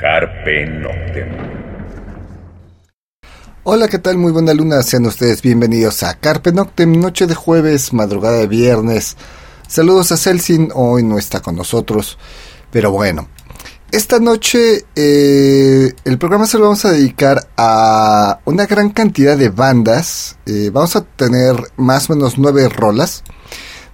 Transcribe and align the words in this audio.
Carpe 0.00 0.66
Noctem. 0.66 1.28
Hola, 3.64 3.88
¿qué 3.88 3.98
tal? 3.98 4.18
Muy 4.18 4.30
buena 4.30 4.54
luna. 4.54 4.80
Sean 4.84 5.06
ustedes 5.06 5.42
bienvenidos 5.42 6.04
a 6.04 6.14
Carpe 6.14 6.52
Noctem, 6.52 7.00
noche 7.00 7.26
de 7.26 7.34
jueves, 7.34 7.92
madrugada 7.92 8.38
de 8.38 8.46
viernes. 8.46 9.16
Saludos 9.66 10.12
a 10.12 10.16
Celsin, 10.16 10.70
hoy 10.72 11.02
no 11.02 11.18
está 11.18 11.40
con 11.40 11.56
nosotros, 11.56 12.16
pero 12.70 12.92
bueno. 12.92 13.28
Esta 13.94 14.18
noche 14.18 14.86
eh, 14.96 15.92
el 16.04 16.18
programa 16.18 16.48
se 16.48 16.58
lo 16.58 16.64
vamos 16.64 16.84
a 16.84 16.90
dedicar 16.90 17.46
a 17.56 18.40
una 18.44 18.66
gran 18.66 18.90
cantidad 18.90 19.38
de 19.38 19.50
bandas. 19.50 20.36
Eh, 20.46 20.70
vamos 20.72 20.96
a 20.96 21.02
tener 21.02 21.54
más 21.76 22.10
o 22.10 22.16
menos 22.16 22.36
nueve 22.36 22.68
rolas 22.68 23.22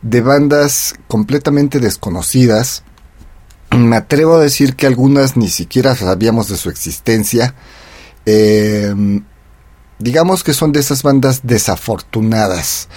de 0.00 0.23
bandas 0.23 0.95
completamente 1.07 1.80
desconocidas. 1.80 2.82
Me 3.76 3.95
atrevo 3.95 4.37
a 4.37 4.40
decir 4.40 4.74
que 4.74 4.87
algunas 4.87 5.37
ni 5.37 5.48
siquiera 5.48 5.95
sabíamos 5.95 6.48
de 6.48 6.57
su 6.57 6.70
existencia. 6.70 7.54
Eh, 8.24 8.95
digamos 9.98 10.42
que 10.42 10.54
son 10.54 10.73
de 10.73 10.80
esas 10.80 11.02
bandas 11.02 11.40
desafortunadas. 11.42 12.88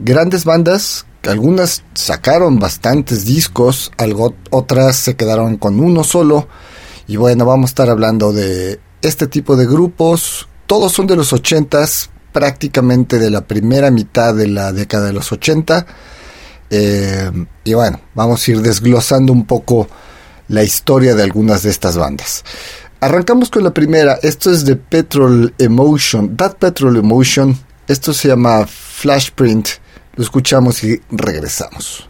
grandes 0.00 0.46
bandas 0.46 1.04
algunas 1.24 1.82
sacaron 1.94 2.58
bastantes 2.58 3.24
discos, 3.24 3.90
algo, 3.96 4.34
otras 4.50 4.96
se 4.96 5.16
quedaron 5.16 5.56
con 5.56 5.80
uno 5.80 6.04
solo. 6.04 6.48
Y 7.08 7.16
bueno, 7.16 7.44
vamos 7.44 7.68
a 7.68 7.72
estar 7.72 7.90
hablando 7.90 8.32
de 8.32 8.80
este 9.02 9.26
tipo 9.26 9.56
de 9.56 9.66
grupos. 9.66 10.48
Todos 10.66 10.92
son 10.92 11.06
de 11.06 11.16
los 11.16 11.32
ochentas, 11.32 12.10
prácticamente 12.32 13.18
de 13.18 13.30
la 13.30 13.46
primera 13.46 13.90
mitad 13.90 14.34
de 14.34 14.48
la 14.48 14.72
década 14.72 15.06
de 15.06 15.12
los 15.12 15.30
80. 15.32 15.86
Eh, 16.70 17.30
y 17.64 17.74
bueno, 17.74 18.00
vamos 18.14 18.46
a 18.46 18.50
ir 18.50 18.60
desglosando 18.60 19.32
un 19.32 19.46
poco 19.46 19.88
la 20.48 20.62
historia 20.62 21.14
de 21.14 21.22
algunas 21.22 21.62
de 21.62 21.70
estas 21.70 21.96
bandas. 21.96 22.44
Arrancamos 23.00 23.50
con 23.50 23.62
la 23.62 23.74
primera. 23.74 24.18
Esto 24.22 24.50
es 24.50 24.64
de 24.64 24.76
Petrol 24.76 25.54
Emotion. 25.58 26.36
That 26.36 26.56
Petrol 26.56 26.96
Emotion. 26.96 27.56
Esto 27.86 28.12
se 28.12 28.28
llama 28.28 28.66
Flashprint. 28.66 29.68
Lo 30.16 30.24
escuchamos 30.24 30.82
y 30.82 31.00
regresamos. 31.10 32.08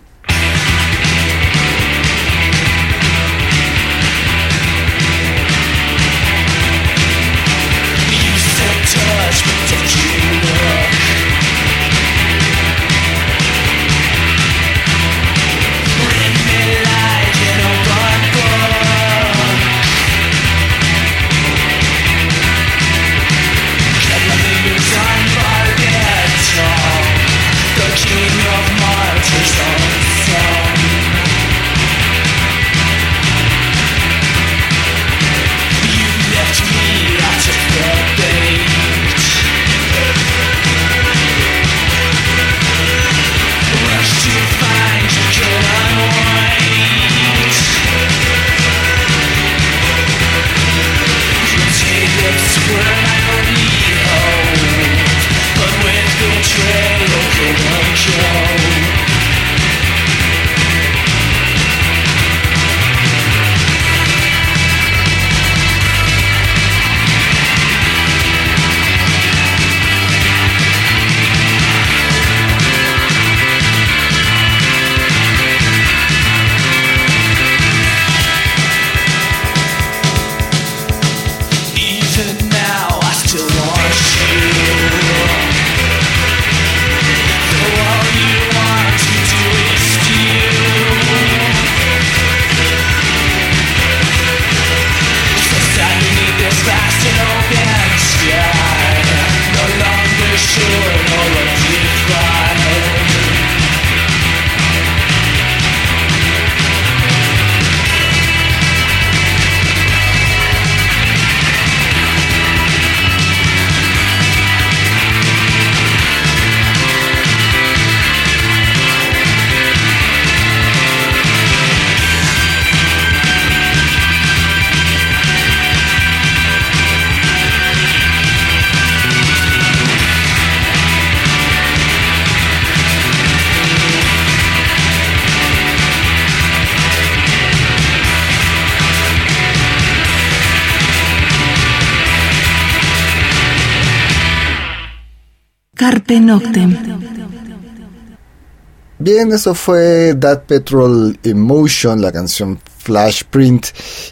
Bien, 148.99 149.31
eso 149.31 149.55
fue 149.55 150.15
That 150.19 150.45
Petrol 150.47 151.19
Emotion, 151.23 152.01
la 152.01 152.13
canción 152.13 152.59
Flash 152.79 153.25
Print. 153.29 153.67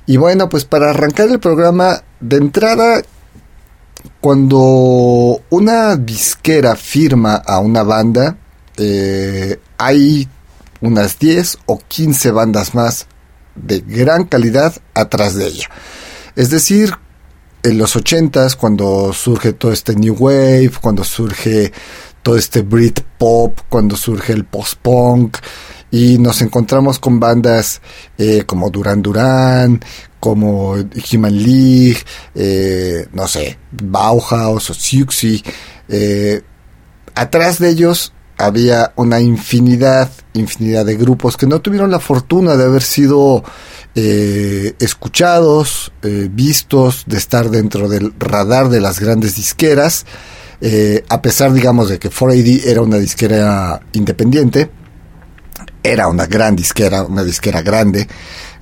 Y 0.06 0.19
bueno, 0.19 0.49
pues 0.49 0.64
para 0.64 0.91
arrancar 0.91 1.29
el 1.29 1.41
programa, 1.41 2.02
de 2.20 2.37
entrada, 2.37 3.02
cuando 4.20 5.43
una 5.50 5.96
disquera 5.96 6.76
firma 6.76 7.37
a 7.37 7.61
una 7.61 7.82
banda, 7.82 8.37
eh, 8.76 9.58
hay 9.79 10.29
unas 10.81 11.19
10 11.19 11.58
o 11.67 11.79
15 11.79 12.31
bandas 12.31 12.75
más 12.75 13.06
de 13.55 13.81
gran 13.81 14.25
calidad 14.25 14.75
atrás 14.94 15.35
de 15.35 15.47
ella. 15.47 15.70
Es 16.37 16.50
decir, 16.50 16.94
en 17.64 17.78
los 17.78 17.96
80s, 17.96 18.56
cuando 18.56 19.12
surge 19.12 19.55
todo 19.55 19.72
este 19.72 19.96
New 19.96 20.14
Wave, 20.19 20.72
cuando 20.81 21.02
surge 21.02 21.72
todo 22.22 22.37
este 22.37 22.62
Brit 22.62 23.00
Pop, 23.19 23.58
cuando 23.69 23.96
surge 23.96 24.32
el 24.32 24.44
post-punk, 24.44 25.38
y 25.90 26.19
nos 26.19 26.43
encontramos 26.43 26.99
con 26.99 27.20
bandas 27.20 27.81
eh, 28.19 28.44
como 28.46 28.70
Duran 28.70 29.00
Duran, 29.00 29.81
como 30.20 30.72
Human 30.72 31.37
League, 31.37 31.99
eh, 32.34 33.06
no 33.12 33.28
sé, 33.28 33.58
Bauhaus 33.70 34.70
o 34.70 34.75
Siouxsie, 34.75 35.43
eh, 35.88 36.43
atrás 37.14 37.58
de 37.58 37.69
ellos 37.69 38.13
había 38.38 38.92
una 38.96 39.20
infinidad, 39.20 40.10
infinidad 40.32 40.84
de 40.84 40.96
grupos 40.96 41.36
que 41.36 41.46
no 41.46 41.60
tuvieron 41.60 41.90
la 41.90 42.00
fortuna 42.00 42.56
de 42.56 42.64
haber 42.64 42.82
sido 42.82 43.44
eh, 43.94 44.75
escuchados, 44.81 45.92
eh, 46.02 46.28
vistos, 46.31 47.04
de 47.06 47.16
estar 47.16 47.50
dentro 47.50 47.88
del 47.88 48.12
radar 48.19 48.69
de 48.69 48.81
las 48.81 48.98
grandes 48.98 49.36
disqueras, 49.36 50.04
eh, 50.60 51.04
a 51.08 51.22
pesar, 51.22 51.52
digamos, 51.52 51.88
de 51.88 51.98
que 51.98 52.10
4AD 52.10 52.66
era 52.66 52.82
una 52.82 52.96
disquera 52.96 53.81
independiente, 53.92 54.70
era 55.82 56.08
una 56.08 56.26
gran 56.26 56.56
disquera, 56.56 57.02
una 57.02 57.22
disquera 57.22 57.62
grande. 57.62 58.08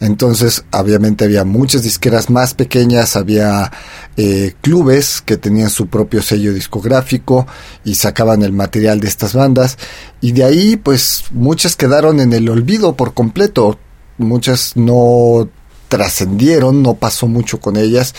Entonces, 0.01 0.65
obviamente 0.73 1.25
había 1.25 1.45
muchas 1.45 1.85
disqueras 1.85 2.29
más 2.29 2.55
pequeñas, 2.55 3.15
había 3.15 3.71
eh, 4.17 4.55
clubes 4.61 5.23
que 5.23 5.37
tenían 5.37 5.71
su 5.71 5.87
propio 5.87 6.23
sello 6.23 6.53
discográfico 6.53 7.47
y 7.85 7.95
sacaban 7.95 8.43
el 8.43 8.53
material 8.53 9.01
de 9.01 9.09
estas 9.09 9.35
bandas. 9.35 9.79
Y 10.21 10.33
de 10.33 10.45
ahí, 10.45 10.77
pues, 10.77 11.25
muchas 11.31 11.77
quedaron 11.77 12.21
en 12.21 12.33
el 12.33 12.49
olvido 12.49 12.97
por 12.97 13.15
completo. 13.15 13.79
Muchas 14.19 14.77
no 14.77 15.49
trascendieron, 15.89 16.83
no 16.83 16.95
pasó 16.95 17.27
mucho 17.27 17.61
con 17.61 17.77
ellas. 17.77 18.15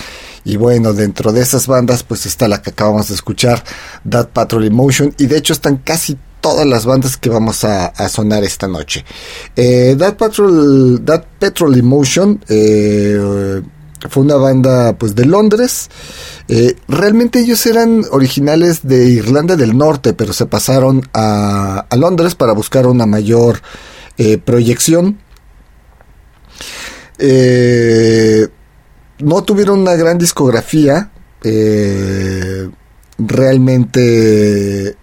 Y 0.45 0.57
bueno, 0.57 0.93
dentro 0.93 1.31
de 1.31 1.41
esas 1.41 1.65
bandas, 1.65 2.03
pues 2.03 2.25
está 2.25 2.47
la 2.47 2.61
que 2.61 2.69
acabamos 2.69 3.07
de 3.07 3.15
escuchar, 3.15 3.63
That 4.07 4.29
Patrol 4.29 4.65
Emotion. 4.65 5.13
Y 5.17 5.25
de 5.25 5.37
hecho 5.37 5.53
están 5.53 5.77
casi 5.77 6.17
todas 6.39 6.67
las 6.67 6.85
bandas 6.85 7.17
que 7.17 7.29
vamos 7.29 7.63
a, 7.63 7.91
sonar 8.09 8.43
esta 8.43 8.67
noche. 8.67 9.03
Eh, 9.55 9.95
That 9.97 10.17
Patrol, 10.17 11.01
That 11.03 11.23
Petrol 11.39 11.75
Emotion 11.77 12.43
eh, 12.49 13.61
fue 14.09 14.23
una 14.23 14.35
banda 14.35 14.93
pues 14.97 15.15
de 15.15 15.25
Londres. 15.25 15.89
Eh, 16.47 16.75
realmente 16.87 17.39
ellos 17.39 17.65
eran 17.65 18.05
originales 18.11 18.81
de 18.83 19.05
Irlanda 19.09 19.55
del 19.55 19.77
Norte, 19.77 20.13
pero 20.13 20.33
se 20.33 20.45
pasaron 20.45 21.01
a, 21.13 21.85
a 21.89 21.95
Londres 21.95 22.35
para 22.35 22.53
buscar 22.53 22.87
una 22.87 23.05
mayor 23.05 23.61
proyección. 24.45 25.19
no 29.19 29.43
tuvieron 29.43 29.79
una 29.79 29.95
gran 29.95 30.17
discografía. 30.17 31.11
realmente 33.17 34.97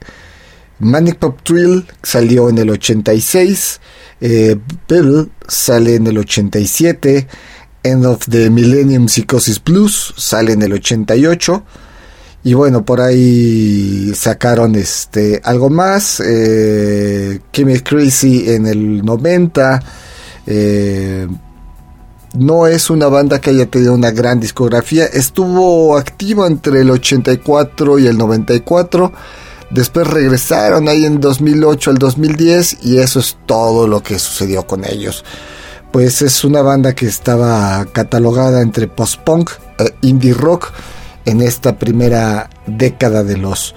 Manic 0.80 1.16
Pop 1.18 1.40
Thrill 1.42 1.86
salió 2.02 2.48
en 2.48 2.58
el 2.58 2.70
86, 2.70 3.80
eh, 4.22 4.56
Bill 4.88 5.30
sale 5.46 5.94
en 5.94 6.06
el 6.06 6.18
87, 6.18 7.28
End 7.82 8.06
of 8.06 8.26
the 8.28 8.50
Millennium 8.50 9.08
Psychosis 9.08 9.62
Blues 9.62 10.14
sale 10.16 10.52
en 10.52 10.62
el 10.62 10.72
88 10.72 11.62
y 12.42 12.54
bueno 12.54 12.84
por 12.84 13.00
ahí 13.00 14.12
sacaron 14.14 14.74
este 14.74 15.40
algo 15.44 15.68
más 15.70 16.20
eh, 16.20 17.40
Crazy 17.52 18.50
en 18.50 18.66
el 18.66 19.04
90 19.04 19.82
eh, 20.46 21.28
no 22.34 22.66
es 22.66 22.90
una 22.90 23.08
banda 23.08 23.40
que 23.40 23.50
haya 23.50 23.66
tenido 23.66 23.92
una 23.92 24.12
gran 24.12 24.38
discografía. 24.38 25.06
Estuvo 25.06 25.96
activo 25.98 26.46
entre 26.46 26.82
el 26.82 26.90
84 26.90 27.98
y 27.98 28.06
el 28.06 28.16
94 28.16 29.12
Después 29.70 30.08
regresaron 30.08 30.88
ahí 30.88 31.04
en 31.04 31.20
2008 31.20 31.90
al 31.92 31.98
2010 31.98 32.78
y 32.82 32.98
eso 32.98 33.20
es 33.20 33.36
todo 33.46 33.86
lo 33.86 34.02
que 34.02 34.18
sucedió 34.18 34.66
con 34.66 34.84
ellos. 34.84 35.24
Pues 35.92 36.22
es 36.22 36.44
una 36.44 36.62
banda 36.62 36.94
que 36.94 37.06
estaba 37.06 37.84
catalogada 37.92 38.62
entre 38.62 38.86
post-punk, 38.86 39.50
e 39.78 39.94
indie 40.02 40.34
rock 40.34 40.72
en 41.24 41.40
esta 41.40 41.78
primera 41.78 42.48
década 42.66 43.24
de 43.24 43.36
los... 43.36 43.74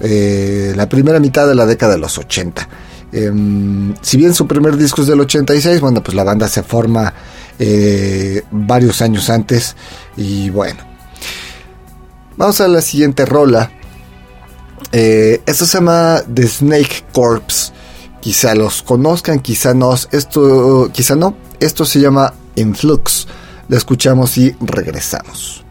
Eh, 0.00 0.74
la 0.76 0.88
primera 0.88 1.20
mitad 1.20 1.46
de 1.46 1.54
la 1.54 1.64
década 1.64 1.94
de 1.94 1.98
los 1.98 2.18
80. 2.18 2.68
Em, 3.12 3.94
si 4.02 4.16
bien 4.16 4.34
su 4.34 4.46
primer 4.46 4.76
disco 4.76 5.02
es 5.02 5.06
del 5.06 5.20
86, 5.20 5.80
bueno, 5.80 6.02
pues 6.02 6.14
la 6.14 6.24
banda 6.24 6.48
se 6.48 6.62
forma 6.62 7.14
eh, 7.58 8.42
varios 8.50 9.00
años 9.00 9.30
antes 9.30 9.76
y 10.16 10.50
bueno. 10.50 10.80
Vamos 12.36 12.60
a 12.60 12.68
la 12.68 12.82
siguiente 12.82 13.24
rola 13.24 13.70
eh, 14.96 15.42
esto 15.44 15.66
se 15.66 15.78
llama 15.78 16.22
The 16.32 16.46
Snake 16.46 17.04
Corpse. 17.12 17.72
Quizá 18.24 18.54
los 18.54 18.82
conozcan, 18.82 19.40
quizá 19.40 19.74
no. 19.74 19.92
Esto, 19.92 20.88
quizá 20.94 21.14
no. 21.14 21.36
Esto 21.60 21.84
se 21.84 22.00
llama 22.00 22.32
Influx. 22.56 23.26
Lo 23.68 23.76
escuchamos 23.76 24.38
y 24.38 24.56
regresamos. 24.62 25.63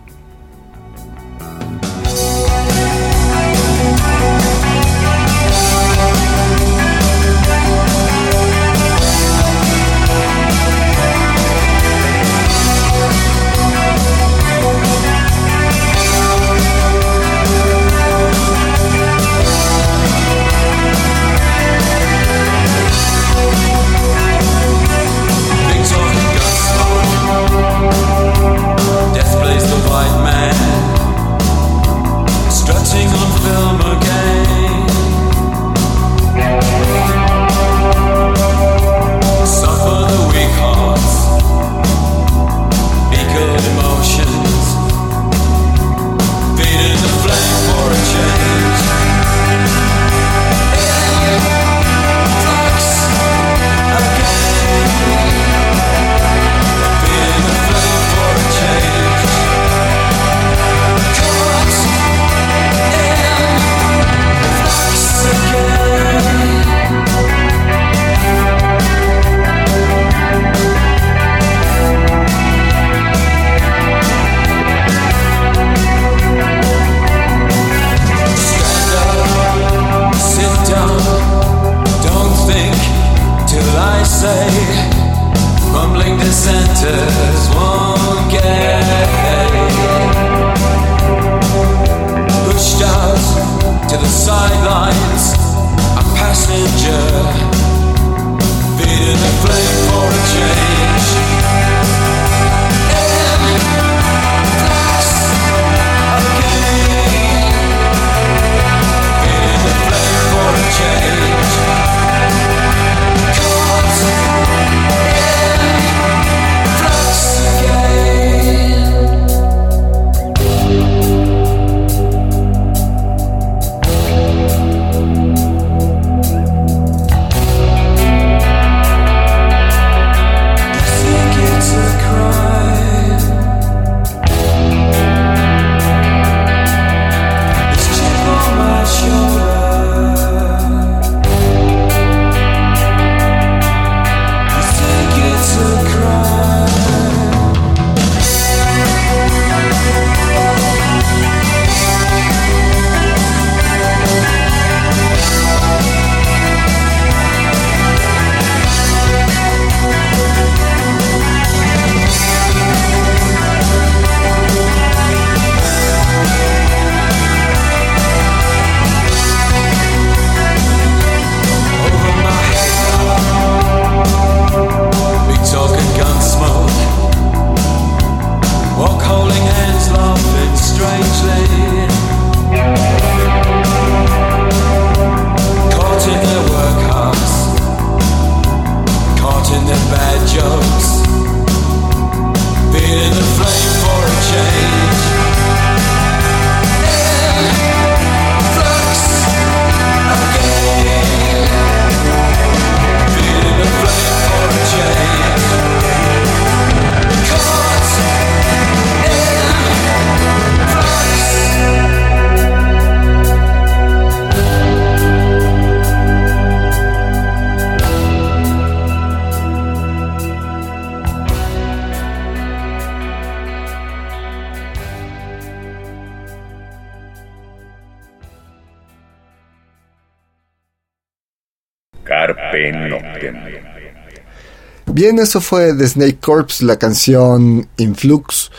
Bien, 234.93 235.17
eso 235.17 235.41
fue 235.41 235.73
de 235.73 235.87
Snake 235.87 236.19
Corps, 236.21 236.61
la 236.61 236.77
canción 236.77 237.67
Influx. 237.77 238.51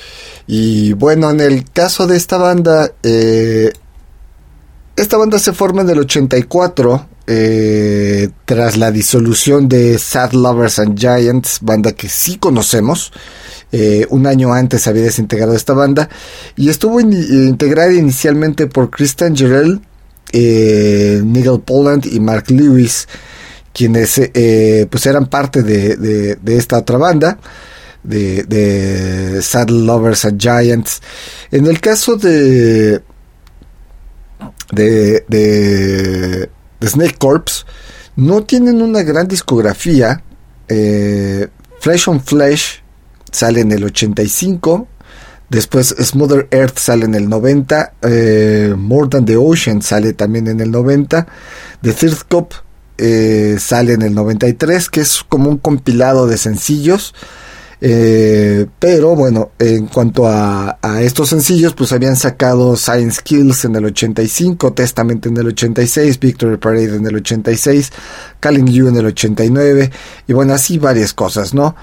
Y 0.49 0.93
bueno, 0.95 1.31
en 1.31 1.39
el 1.39 1.71
caso 1.71 2.09
de 2.09 2.17
esta 2.17 2.39
banda, 2.39 2.91
eh, 3.05 3.73
esta 4.97 5.17
banda 5.17 5.39
se 5.39 5.53
forma 5.53 5.83
en 5.83 5.91
el 5.91 6.01
84, 6.01 7.07
eh, 7.29 8.31
tras 8.47 8.77
la 8.77 8.91
disolución 8.91 9.69
de 9.69 9.97
Sad 9.97 10.33
Lovers 10.33 10.81
and 10.81 10.99
Giants, 10.99 11.61
banda 11.63 11.93
que 11.93 12.09
sí 12.09 12.37
conocemos. 12.37 13.13
Eh, 13.71 14.05
un 14.11 14.27
año 14.27 14.53
antes 14.53 14.89
había 14.89 15.05
desintegrado 15.05 15.55
esta 15.55 15.73
banda 15.73 16.09
y 16.57 16.69
estuvo 16.69 16.99
integrada 17.01 17.93
inicialmente 17.93 18.67
por 18.67 18.91
Christian 18.91 19.37
Jarrell, 19.37 19.81
Nigel 20.33 21.61
Poland 21.61 22.07
y 22.07 22.19
Mark 22.19 22.51
Lewis 22.51 23.07
quienes 23.75 24.19
eh, 24.19 24.87
pues 24.89 25.05
eran 25.05 25.27
parte 25.27 25.63
de, 25.63 26.39
esta 26.47 26.79
otra 26.79 26.97
banda 26.97 27.39
de, 28.03 28.45
de 28.45 29.43
Saddle 29.43 29.85
Lovers 29.85 30.25
and 30.25 30.41
Giants. 30.41 31.03
En 31.51 31.67
el 31.67 31.81
caso 31.81 32.17
de 32.17 33.03
de, 34.73 35.25
de, 35.29 36.51
Snake 36.83 37.17
Corps 37.19 37.67
no 38.17 38.45
tienen 38.45 38.81
una 38.81 39.03
gran 39.03 39.27
discografía 39.27 40.23
eh, 40.69 41.49
Flesh 41.81 42.09
on 42.09 42.21
Flesh 42.23 42.83
sale 43.31 43.61
en 43.61 43.73
el 43.73 43.85
85 43.85 44.89
Después 45.49 45.95
Smother 46.01 46.49
Earth 46.51 46.79
sale 46.79 47.05
en 47.05 47.15
el 47.15 47.29
90, 47.29 47.93
eh, 48.03 48.75
More 48.77 49.09
Than 49.09 49.25
the 49.25 49.37
Ocean 49.37 49.83
sale 49.83 50.15
también 50.15 50.49
en 50.49 50.61
el 50.61 50.71
90, 50.71 51.27
The 51.83 51.93
Third 51.93 52.25
Cup 52.29 52.55
eh, 52.99 53.57
sale 53.59 53.95
en 53.95 54.03
el 54.03 54.15
93, 54.15 54.89
que 54.91 55.01
es 55.01 55.25
como 55.29 55.51
un 55.51 55.59
compilado 55.59 56.27
de 56.27 56.39
sencillos. 56.39 57.15
Eh, 57.87 58.67
pero 58.79 59.15
bueno, 59.15 59.51
en 59.59 59.89
cuanto 59.89 60.27
a, 60.27 60.79
estos 61.03 61.29
sencillos, 61.29 61.75
pues 61.75 61.93
habían 61.93 62.17
sacado 62.17 62.77
Science 62.77 63.21
Kills 63.23 63.67
en 63.67 63.77
el 63.77 63.85
85, 63.85 64.73
Testament 64.73 65.27
en 65.27 65.37
el 65.37 65.49
86, 65.49 66.19
Victory 66.19 66.57
Parade 66.57 66.97
en 66.97 67.07
el 67.07 67.17
86, 67.17 67.93
Calling 68.41 68.67
You 68.69 68.89
en 68.89 68.97
el 68.97 69.07
89, 69.07 69.91
y 70.27 70.33
bueno, 70.33 70.55
así 70.55 70.79
varias 70.79 71.13
cosas, 71.13 71.53
¿no? 71.53 71.77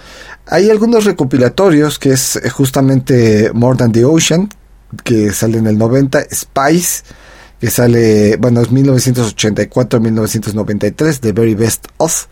Hay 0.48 0.72
algunos 0.72 1.06
recopilatorios, 1.06 2.00
que 2.00 2.14
es 2.14 2.36
eh, 2.38 2.50
justamente 2.50 3.52
More 3.54 3.78
Than 3.78 3.92
the 3.92 4.06
Ocean, 4.06 4.50
que 5.04 5.32
sale 5.32 5.60
en 5.60 5.68
el 5.68 5.78
90, 5.78 6.20
Spice, 6.34 7.04
que 7.62 7.70
sale, 7.70 8.36
bueno, 8.38 8.62
es 8.62 8.72
1984-1993, 8.72 11.20
The 11.20 11.32
Very 11.32 11.54
Best 11.54 11.86
Of. 11.98 12.26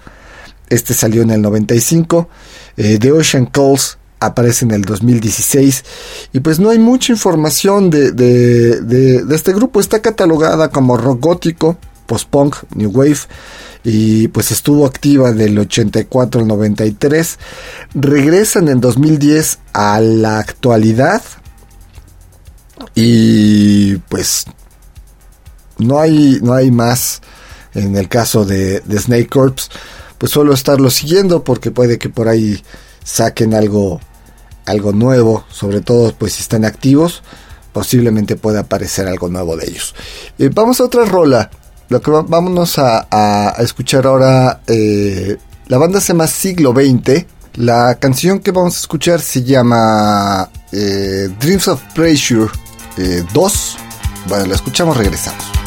Este 0.69 0.95
salió 0.95 1.21
en 1.21 1.29
el 1.29 1.43
95. 1.43 2.27
Eh, 2.75 2.97
The 2.99 3.11
Ocean 3.11 3.45
Calls 3.45 3.99
aparece 4.19 4.65
en 4.65 4.71
el 4.71 4.81
2016. 4.81 5.85
Y 6.33 6.39
pues 6.39 6.59
no 6.59 6.71
hay 6.71 6.79
mucha 6.79 7.13
información 7.13 7.91
de, 7.91 8.11
de, 8.11 8.81
de, 8.81 9.35
este 9.35 9.53
grupo. 9.53 9.79
Está 9.79 10.01
catalogada 10.01 10.69
como 10.69 10.97
rock 10.97 11.21
gótico, 11.21 11.77
post-punk, 12.07 12.55
new 12.73 12.89
wave. 12.89 13.19
Y 13.83 14.29
pues 14.29 14.49
estuvo 14.49 14.87
activa 14.87 15.31
del 15.31 15.59
84 15.59 16.41
al 16.41 16.47
93. 16.47 17.37
Regresan 17.93 18.67
en 18.67 18.81
2010 18.81 19.59
a 19.73 20.01
la 20.01 20.39
actualidad. 20.39 21.21
Y 22.95 23.97
pues 24.09 24.47
no 25.79 25.99
hay, 25.99 26.39
no 26.41 26.53
hay 26.53 26.71
más 26.71 27.21
en 27.73 27.95
el 27.95 28.07
caso 28.07 28.45
de, 28.45 28.81
Snake 28.97 29.27
Corps, 29.27 29.69
pues 30.17 30.31
solo 30.31 30.53
estarlo 30.53 30.89
siguiendo 30.89 31.43
porque 31.43 31.71
puede 31.71 31.97
que 31.97 32.09
por 32.09 32.27
ahí 32.27 32.61
saquen 33.03 33.53
algo, 33.53 33.99
algo 34.65 34.91
nuevo, 34.91 35.45
sobre 35.49 35.81
todo 35.81 36.13
pues 36.13 36.33
si 36.33 36.41
están 36.41 36.65
activos, 36.65 37.23
posiblemente 37.73 38.35
pueda 38.35 38.61
aparecer 38.61 39.07
algo 39.07 39.29
nuevo 39.29 39.55
de 39.55 39.67
ellos. 39.67 39.95
Eh, 40.37 40.49
vamos 40.53 40.79
a 40.79 40.85
otra 40.85 41.05
rola, 41.05 41.49
lo 41.89 42.01
que 42.01 42.11
vámonos 42.11 42.77
a, 42.77 43.55
escuchar 43.59 44.05
ahora, 44.05 44.61
eh, 44.67 45.37
la 45.67 45.77
banda 45.77 46.01
se 46.01 46.13
llama 46.13 46.27
Siglo 46.27 46.73
XX, 46.73 47.25
la 47.55 47.95
canción 47.95 48.39
que 48.39 48.51
vamos 48.51 48.75
a 48.75 48.79
escuchar 48.79 49.21
se 49.21 49.43
llama 49.43 50.49
eh, 50.71 51.29
Dreams 51.39 51.67
of 51.67 51.81
Pressure 51.93 52.49
2, 53.33 53.77
bueno, 54.27 54.45
la 54.47 54.55
escuchamos, 54.55 54.97
regresamos. 54.97 55.58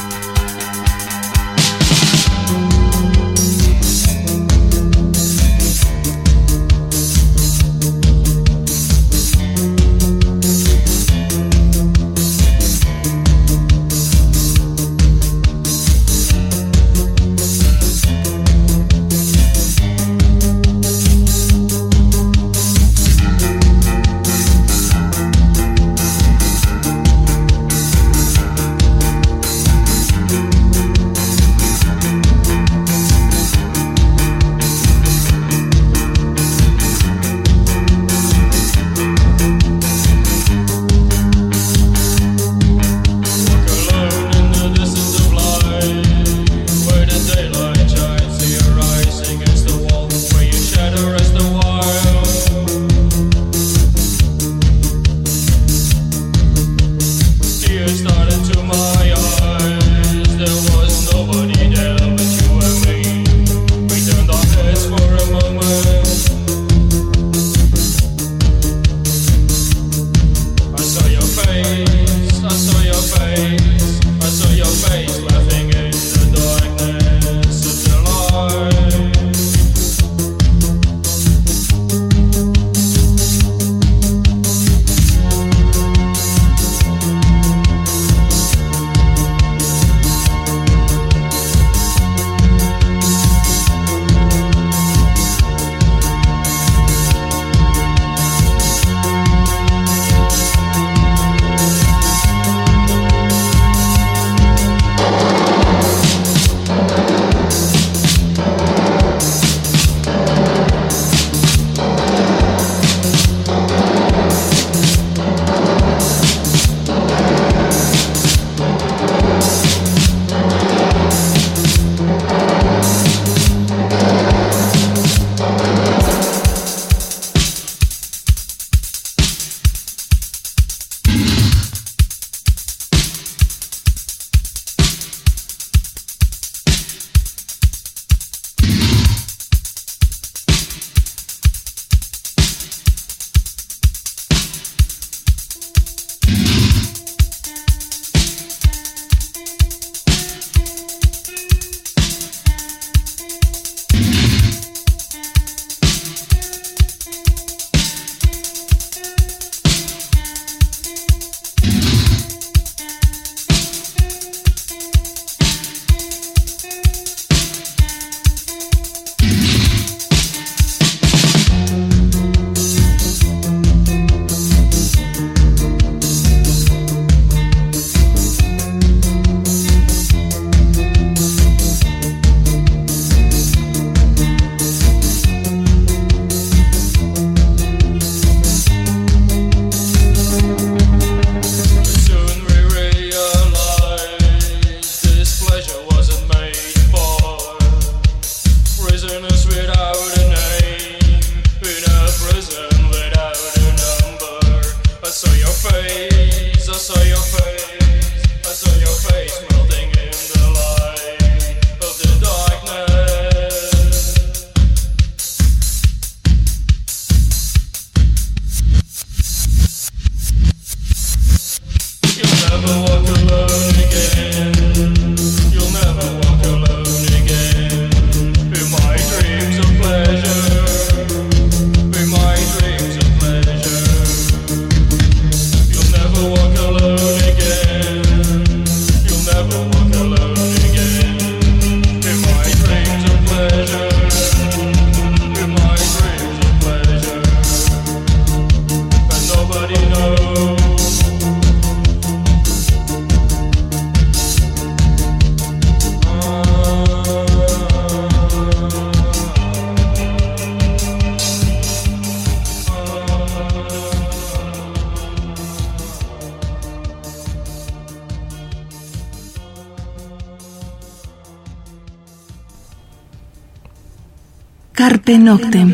Carpe. 275.05 275.67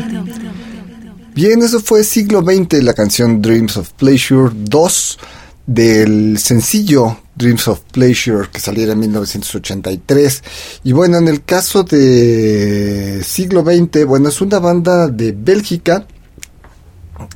Bien, 1.35 1.61
eso 1.61 1.79
fue 1.79 2.03
siglo 2.03 2.41
XX, 2.41 2.83
la 2.83 2.93
canción 2.93 3.41
Dreams 3.41 3.77
of 3.77 3.91
Pleasure 3.93 4.51
2 4.53 5.19
del 5.67 6.39
sencillo 6.39 7.19
Dreams 7.35 7.67
of 7.67 7.81
Pleasure 7.91 8.49
que 8.51 8.59
saliera 8.59 8.93
en 8.93 8.99
1983. 8.99 10.43
Y 10.83 10.91
bueno, 10.91 11.17
en 11.17 11.27
el 11.27 11.43
caso 11.43 11.83
de 11.83 13.23
siglo 13.23 13.63
XX, 13.63 14.05
bueno, 14.05 14.29
es 14.29 14.41
una 14.41 14.59
banda 14.59 15.07
de 15.07 15.31
Bélgica. 15.31 16.05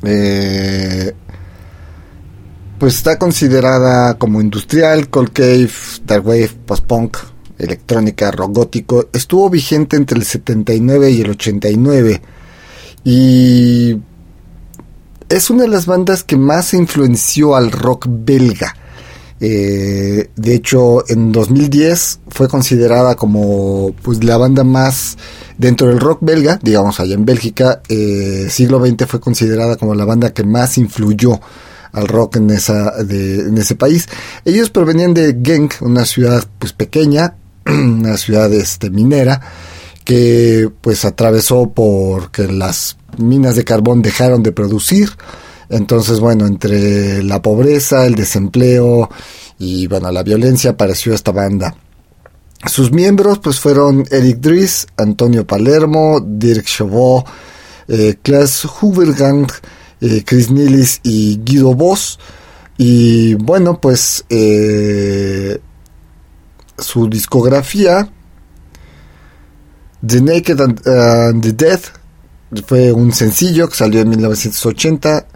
Eh, 0.04 1.14
pues 2.80 2.96
está 2.96 3.18
considerada 3.18 4.18
como 4.18 4.42
industrial, 4.42 5.10
cold 5.10 5.32
cave, 5.32 5.72
dark 6.06 6.26
wave, 6.26 6.52
post-punk, 6.66 7.18
electrónica, 7.58 8.32
rock 8.32 8.54
gótico. 8.54 9.10
Estuvo 9.14 9.50
vigente 9.50 9.96
entre 9.96 10.18
el 10.18 10.26
79 10.26 11.12
y 11.12 11.22
el 11.22 11.30
89. 11.32 12.22
Y 13.04 13.98
es 15.30 15.50
una 15.50 15.64
de 15.64 15.70
las 15.70 15.86
bandas 15.86 16.24
que 16.24 16.38
más 16.38 16.74
influenció 16.74 17.56
al 17.56 17.72
rock 17.72 18.08
belga. 18.10 18.76
Eh, 19.40 20.30
de 20.36 20.56
hecho, 20.56 21.04
en 21.10 21.32
2010 21.32 22.20
fue 22.30 22.48
considerada 22.48 23.16
como 23.16 23.94
pues 24.02 24.24
la 24.24 24.38
banda 24.38 24.64
más 24.64 25.18
dentro 25.58 25.88
del 25.88 26.00
rock 26.00 26.20
belga, 26.22 26.60
digamos 26.62 27.00
allá 27.00 27.16
en 27.16 27.26
Bélgica, 27.26 27.82
eh, 27.90 28.48
siglo 28.50 28.80
XX 28.80 29.06
fue 29.06 29.20
considerada 29.20 29.76
como 29.76 29.96
la 29.96 30.06
banda 30.06 30.34
que 30.34 30.44
más 30.46 30.78
influyó 30.78 31.42
al 31.92 32.08
rock 32.08 32.38
en 32.38 32.52
esa 32.52 32.94
en 33.00 33.58
ese 33.58 33.76
país. 33.76 34.08
Ellos 34.46 34.70
provenían 34.70 35.14
de 35.14 35.38
Genk, 35.44 35.74
una 35.82 36.06
ciudad 36.06 36.44
pues 36.58 36.72
pequeña, 36.72 37.36
una 37.66 38.18
ciudad 38.18 38.54
este 38.54 38.90
minera 38.90 39.42
que 40.04 40.70
pues 40.82 41.06
atravesó 41.06 41.72
porque 41.74 42.48
las 42.48 42.98
minas 43.18 43.56
de 43.56 43.64
carbón 43.64 44.02
dejaron 44.02 44.44
de 44.44 44.52
producir. 44.52 45.10
Entonces, 45.70 46.20
bueno, 46.20 46.46
entre 46.46 47.24
la 47.24 47.42
pobreza, 47.42 48.06
el 48.06 48.16
desempleo 48.16 49.10
y 49.58 49.88
bueno, 49.88 50.12
la 50.12 50.24
violencia 50.24 50.72
apareció 50.72 51.14
esta 51.14 51.32
banda. 51.32 51.76
Sus 52.66 52.92
miembros 52.92 53.40
pues 53.40 53.60
fueron 53.60 54.06
Eric 54.10 54.38
Dries, 54.40 54.88
Antonio 54.98 55.46
Palermo, 55.46 56.22
Dirk 56.26 56.66
Chabot, 56.66 57.26
eh, 57.88 58.16
Klaas 58.22 58.66
Hubergang, 58.66 59.48
eh, 60.00 60.24
Chris 60.26 60.50
Nilis 60.50 61.00
y 61.04 61.40
Guido 61.44 61.74
Voss. 61.74 62.20
Y 62.78 63.36
bueno, 63.36 63.80
pues 63.80 64.26
eh, 64.30 65.60
su 66.78 67.10
discografía 67.10 68.10
The 70.06 70.22
Naked 70.22 70.60
and, 70.60 71.42
the 71.42 71.54
Death 71.54 71.86
fue 72.68 72.92
un 72.92 73.14
sencillo 73.14 73.70
que 73.70 73.76
salió 73.76 74.02
en 74.02 74.10
1980. 74.10 75.28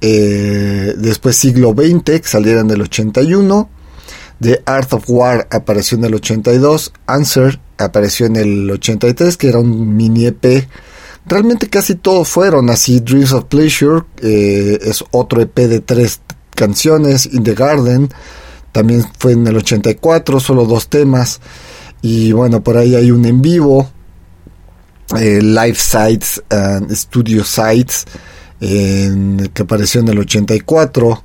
Eh, 0.00 0.94
después 0.98 1.36
siglo 1.36 1.74
XX, 1.74 2.20
que 2.20 2.28
saliera 2.28 2.60
en 2.60 2.70
el 2.70 2.82
81. 2.82 3.70
The 4.40 4.62
Art 4.66 4.92
of 4.92 5.04
War 5.08 5.48
apareció 5.50 5.96
en 5.96 6.04
el 6.04 6.14
82. 6.14 6.92
Answer 7.06 7.58
apareció 7.78 8.26
en 8.26 8.36
el 8.36 8.70
83, 8.70 9.38
que 9.38 9.48
era 9.48 9.58
un 9.58 9.96
mini 9.96 10.26
EP. 10.26 10.68
Realmente 11.24 11.70
casi 11.70 11.94
todos 11.94 12.28
fueron 12.28 12.68
así. 12.68 13.00
Dreams 13.00 13.32
of 13.32 13.44
Pleasure 13.46 14.02
eh, 14.20 14.78
es 14.82 15.02
otro 15.12 15.40
EP 15.40 15.56
de 15.56 15.80
tres 15.80 16.20
canciones. 16.54 17.24
In 17.24 17.42
the 17.42 17.54
Garden 17.54 18.10
también 18.74 19.06
fue 19.20 19.32
en 19.32 19.46
el 19.46 19.56
84, 19.56 20.40
solo 20.40 20.66
dos 20.66 20.88
temas. 20.88 21.40
Y 22.02 22.32
bueno, 22.32 22.60
por 22.60 22.76
ahí 22.76 22.96
hay 22.96 23.12
un 23.12 23.24
en 23.24 23.40
vivo 23.40 23.88
eh, 25.16 25.40
Live 25.40 25.76
Sites 25.76 26.42
and 26.50 26.92
Studio 26.92 27.44
Sites, 27.44 28.04
que 28.58 29.62
apareció 29.62 30.00
en 30.00 30.08
el 30.08 30.18
84. 30.18 31.22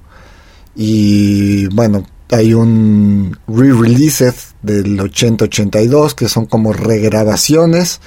Y 0.76 1.66
bueno, 1.74 2.06
hay 2.30 2.54
un 2.54 3.36
re-release 3.48 4.32
del 4.62 5.00
80-82 5.00 6.14
que 6.14 6.30
son 6.30 6.46
como 6.46 6.72
regrabaciones. 6.72 8.00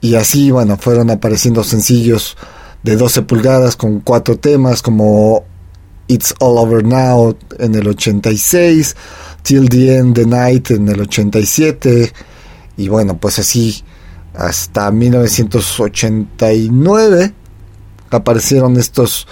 Y 0.00 0.14
así, 0.14 0.50
bueno, 0.50 0.78
fueron 0.78 1.10
apareciendo 1.10 1.64
sencillos 1.64 2.38
de 2.82 2.96
12 2.96 3.22
pulgadas 3.22 3.76
con 3.76 4.00
cuatro 4.00 4.38
temas 4.38 4.80
como 4.80 5.44
It's 6.08 6.34
All 6.40 6.58
Over 6.58 6.84
Now 6.84 7.36
en 7.58 7.74
el 7.74 7.88
86, 7.88 8.94
Till 9.42 9.68
the 9.68 9.96
End 9.96 10.14
the 10.14 10.26
Night 10.26 10.70
en 10.70 10.88
el 10.88 11.00
87. 11.00 12.12
Y 12.76 12.88
bueno, 12.88 13.16
pues 13.18 13.38
así 13.38 13.82
hasta 14.34 14.90
1989 14.90 17.32
aparecieron 18.10 18.76
estos 18.76 19.26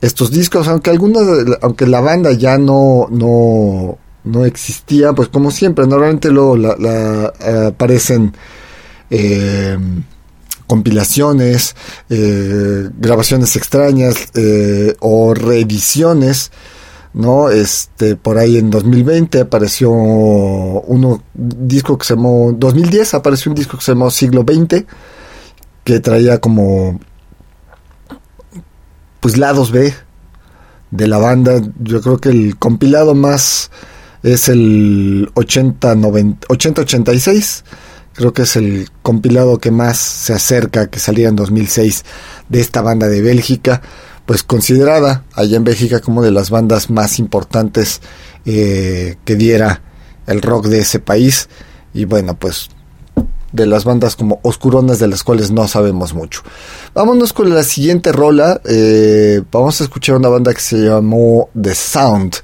estos 0.00 0.30
discos 0.30 0.68
aunque 0.68 0.90
algunos 0.90 1.26
aunque 1.62 1.86
la 1.86 2.02
banda 2.02 2.32
ya 2.32 2.58
no 2.58 3.08
no 3.10 3.96
no 4.24 4.44
existía 4.44 5.14
pues 5.14 5.28
como 5.28 5.50
siempre 5.50 5.86
normalmente 5.86 6.30
luego 6.30 6.56
la, 6.56 7.32
aparecen 7.68 8.34
eh, 9.10 9.78
compilaciones 10.66 11.74
eh, 12.10 12.88
grabaciones 12.98 13.56
extrañas 13.56 14.28
eh, 14.34 14.94
o 15.00 15.34
reediciones 15.34 16.50
¿no? 17.14 17.50
Este, 17.50 18.16
por 18.16 18.38
ahí 18.38 18.56
en 18.56 18.70
2020 18.70 19.40
apareció 19.40 19.90
uno 19.90 21.22
disco 21.34 21.98
que 21.98 22.06
se 22.06 22.14
llamó 22.14 22.52
2010 22.52 23.14
apareció 23.14 23.50
un 23.50 23.56
disco 23.56 23.76
que 23.76 23.84
se 23.84 23.92
llamó 23.92 24.10
Siglo 24.10 24.42
XX 24.48 24.84
que 25.84 26.00
traía 26.00 26.40
como 26.40 26.98
pues 29.20 29.36
lados 29.36 29.70
B 29.70 29.94
de 30.90 31.08
la 31.08 31.18
banda. 31.18 31.60
Yo 31.80 32.00
creo 32.00 32.18
que 32.18 32.28
el 32.28 32.56
compilado 32.58 33.14
más 33.14 33.70
es 34.22 34.48
el 34.48 35.30
80 35.34 35.94
90 35.96 36.46
80 36.48 36.82
86. 36.82 37.64
Creo 38.14 38.32
que 38.32 38.42
es 38.42 38.56
el 38.56 38.88
compilado 39.02 39.58
que 39.58 39.70
más 39.70 39.98
se 39.98 40.32
acerca 40.32 40.88
que 40.88 40.98
salía 40.98 41.28
en 41.28 41.36
2006 41.36 42.04
de 42.48 42.60
esta 42.60 42.82
banda 42.82 43.08
de 43.08 43.22
Bélgica 43.22 43.82
pues 44.26 44.42
considerada 44.42 45.24
allá 45.34 45.56
en 45.56 45.64
Bélgica 45.64 46.00
como 46.00 46.22
de 46.22 46.30
las 46.30 46.50
bandas 46.50 46.90
más 46.90 47.18
importantes 47.18 48.00
eh, 48.44 49.16
que 49.24 49.36
diera 49.36 49.82
el 50.26 50.40
rock 50.42 50.66
de 50.66 50.80
ese 50.80 51.00
país 51.00 51.48
y 51.92 52.04
bueno 52.04 52.38
pues 52.38 52.70
de 53.52 53.66
las 53.66 53.84
bandas 53.84 54.16
como 54.16 54.40
oscuronas 54.42 54.98
de 54.98 55.08
las 55.08 55.22
cuales 55.22 55.50
no 55.50 55.68
sabemos 55.68 56.14
mucho. 56.14 56.40
Vámonos 56.94 57.34
con 57.34 57.54
la 57.54 57.62
siguiente 57.62 58.10
rola. 58.10 58.62
Eh, 58.64 59.42
vamos 59.52 59.78
a 59.80 59.84
escuchar 59.84 60.16
una 60.16 60.30
banda 60.30 60.54
que 60.54 60.60
se 60.60 60.78
llamó 60.78 61.50
The 61.60 61.74
Sound. 61.74 62.36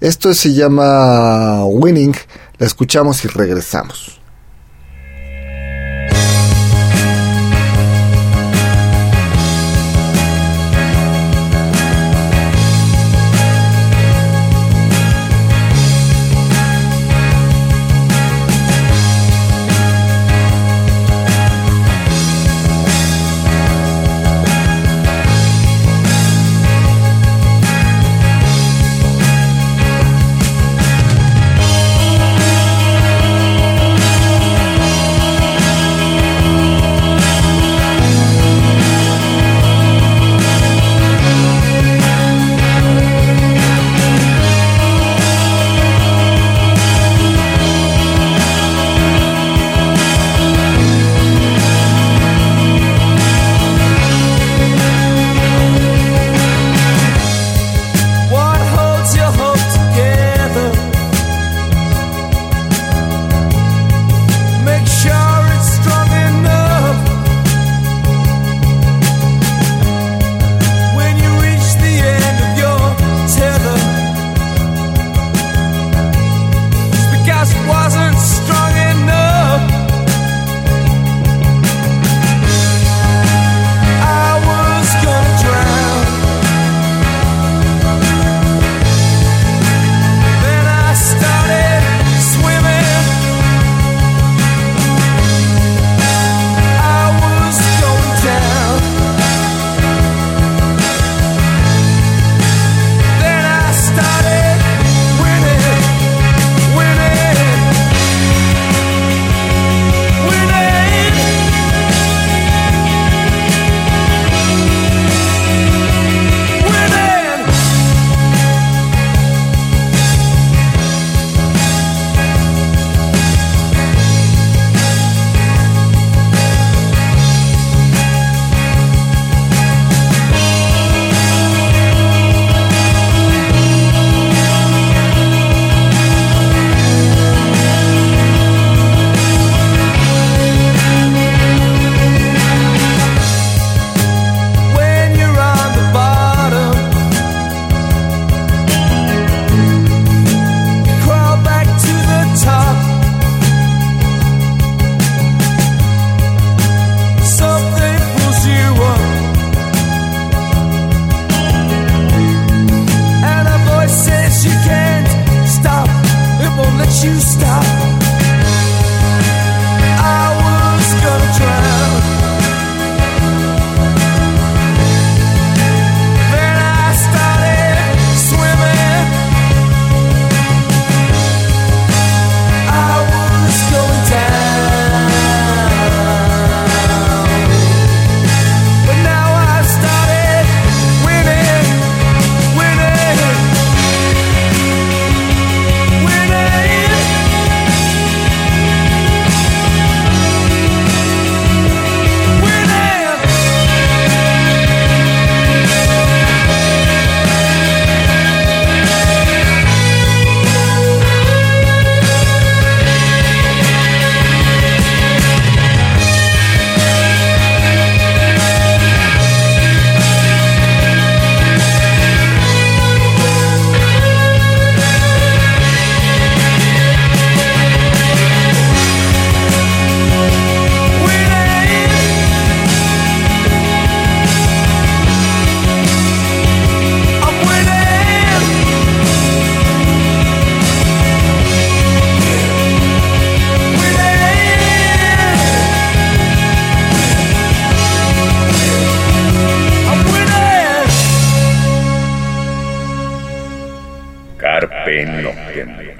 Esto 0.00 0.34
se 0.34 0.54
llama 0.54 1.64
Winning. 1.66 2.16
La 2.58 2.66
escuchamos 2.66 3.24
y 3.24 3.28
regresamos. 3.28 4.20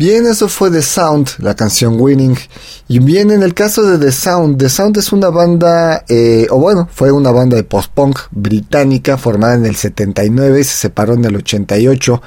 Bien, 0.08 0.24
eso 0.24 0.48
fue 0.48 0.70
The 0.70 0.82
Sound, 0.82 1.30
la 1.38 1.56
canción 1.56 2.00
Winning. 2.00 2.36
Y 2.86 3.00
bien, 3.00 3.32
en 3.32 3.42
el 3.42 3.54
caso 3.54 3.82
de 3.82 3.98
The 3.98 4.12
Sound, 4.12 4.56
The 4.56 4.68
Sound 4.68 4.96
es 4.98 5.12
una 5.12 5.30
banda, 5.30 6.04
eh, 6.08 6.46
o 6.48 6.60
bueno, 6.60 6.88
fue 6.92 7.10
una 7.10 7.32
banda 7.32 7.56
de 7.56 7.64
post-punk 7.64 8.16
británica 8.30 9.18
formada 9.18 9.54
en 9.54 9.66
el 9.66 9.74
79 9.74 10.60
y 10.60 10.62
se 10.62 10.76
separó 10.76 11.14
en 11.14 11.24
el 11.24 11.34
88. 11.34 12.22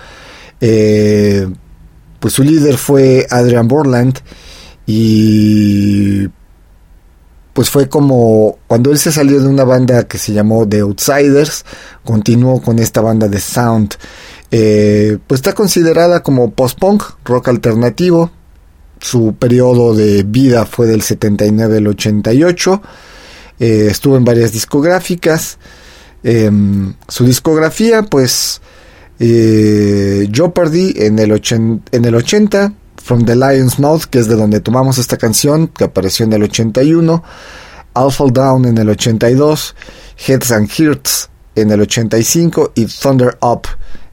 Eh, 0.60 1.48
pues 2.20 2.34
su 2.34 2.44
líder 2.44 2.78
fue 2.78 3.26
Adrian 3.30 3.70
Borland 3.70 4.20
y 4.86 6.28
pues 7.54 7.70
fue 7.70 7.88
como 7.88 8.60
cuando 8.68 8.92
él 8.92 9.00
se 9.00 9.13
salió 9.13 9.39
de 9.42 9.48
una 9.48 9.63
banda 9.63 10.04
que 10.04 10.18
se 10.18 10.34
llamó 10.34 10.68
The 10.68 10.82
Outsiders, 10.82 11.63
continuó 12.04 12.62
con 12.62 12.80
esta 12.80 13.00
banda 13.00 13.30
de 13.30 13.39
Sound. 13.39 13.96
Eh, 14.52 15.18
pues 15.28 15.40
está 15.40 15.54
considerada 15.54 16.24
como 16.24 16.52
post-punk, 16.52 17.04
rock 17.26 17.50
alternativo. 17.50 18.32
Su 19.00 19.36
periodo 19.36 19.96
de 19.96 20.24
vida 20.24 20.66
fue 20.66 20.88
del 20.88 21.02
79 21.02 21.78
al 21.78 21.88
88. 21.88 22.82
Eh, 23.60 23.88
estuvo 23.90 24.18
en 24.18 24.26
varias 24.26 24.52
discográficas. 24.52 25.58
Em, 26.24 26.94
su 27.08 27.26
discografía, 27.26 28.04
pues, 28.04 28.62
eh, 29.20 30.28
Jeopardy 30.32 30.94
en 30.98 31.20
el, 31.20 31.42
en 31.92 32.06
el 32.06 32.16
80, 32.16 32.74
From 33.02 33.26
the 33.26 33.36
Lion's 33.36 33.80
Mouth, 33.80 34.04
que 34.04 34.20
es 34.20 34.28
de 34.28 34.36
donde 34.36 34.60
tomamos 34.60 34.98
esta 34.98 35.18
canción, 35.18 35.68
que 35.68 35.86
apareció 35.86 36.26
en 36.26 36.34
el 36.34 36.44
81, 36.44 37.24
I'll 37.96 38.12
Fall 38.12 38.34
Down 38.34 38.66
en 38.66 38.78
el 38.78 38.90
82, 38.90 39.76
Heads 40.28 40.52
and 40.52 40.70
Hearts 40.70 41.30
en 41.56 41.72
el 41.72 41.82
85 41.82 42.74
y 42.76 42.86
Thunder 42.86 43.38
Up 43.42 43.68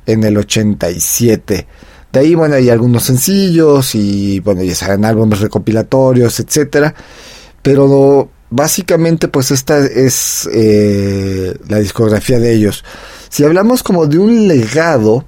en 0.06 0.24
el 0.24 0.36
87. 0.38 1.66
De 2.12 2.20
ahí, 2.20 2.34
bueno, 2.34 2.54
hay 2.54 2.70
algunos 2.70 3.02
sencillos 3.02 3.94
y, 3.94 4.40
bueno, 4.40 4.62
ya 4.62 4.74
saben, 4.74 5.04
álbumes 5.04 5.40
recopilatorios, 5.40 6.40
etcétera. 6.40 6.94
Pero 7.62 8.30
básicamente, 8.48 9.28
pues 9.28 9.50
esta 9.50 9.78
es 9.84 10.48
eh, 10.52 11.58
la 11.68 11.78
discografía 11.78 12.38
de 12.38 12.54
ellos. 12.54 12.84
Si 13.28 13.44
hablamos 13.44 13.82
como 13.82 14.06
de 14.06 14.18
un 14.18 14.48
legado, 14.48 15.24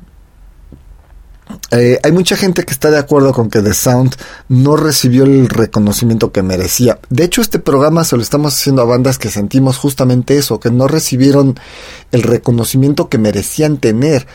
eh, 1.71 1.99
hay 2.03 2.12
mucha 2.12 2.37
gente 2.37 2.64
que 2.64 2.73
está 2.73 2.91
de 2.91 2.99
acuerdo 2.99 3.33
con 3.33 3.51
que 3.51 3.61
The 3.61 3.75
Sound 3.75 4.14
no 4.49 4.77
recibió 4.77 5.25
el 5.25 5.49
reconocimiento 5.49 6.33
que 6.33 6.43
merecía. 6.43 6.99
De 7.11 7.25
hecho, 7.25 7.41
este 7.41 7.59
programa 7.59 8.05
se 8.05 8.17
lo 8.17 8.23
estamos 8.23 8.55
haciendo 8.55 8.83
a 8.83 8.87
bandas 8.87 9.19
que 9.19 9.31
sentimos 9.31 9.79
justamente 9.79 10.37
eso, 10.37 10.61
que 10.61 10.71
no 10.71 10.88
recibieron 10.88 11.59
el 12.12 12.23
reconocimiento 12.23 13.09
que 13.09 13.19
merecían 13.19 13.79
tener. 13.79 14.27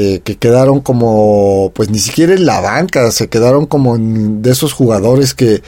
Eh, 0.00 0.20
que 0.22 0.36
quedaron 0.36 0.80
como, 0.80 1.72
pues 1.74 1.90
ni 1.90 1.98
siquiera 1.98 2.32
en 2.32 2.46
la 2.46 2.60
banca, 2.60 3.10
se 3.10 3.28
quedaron 3.28 3.66
como 3.66 3.98
de 3.98 4.48
esos 4.48 4.72
jugadores 4.72 5.34
que, 5.34 5.60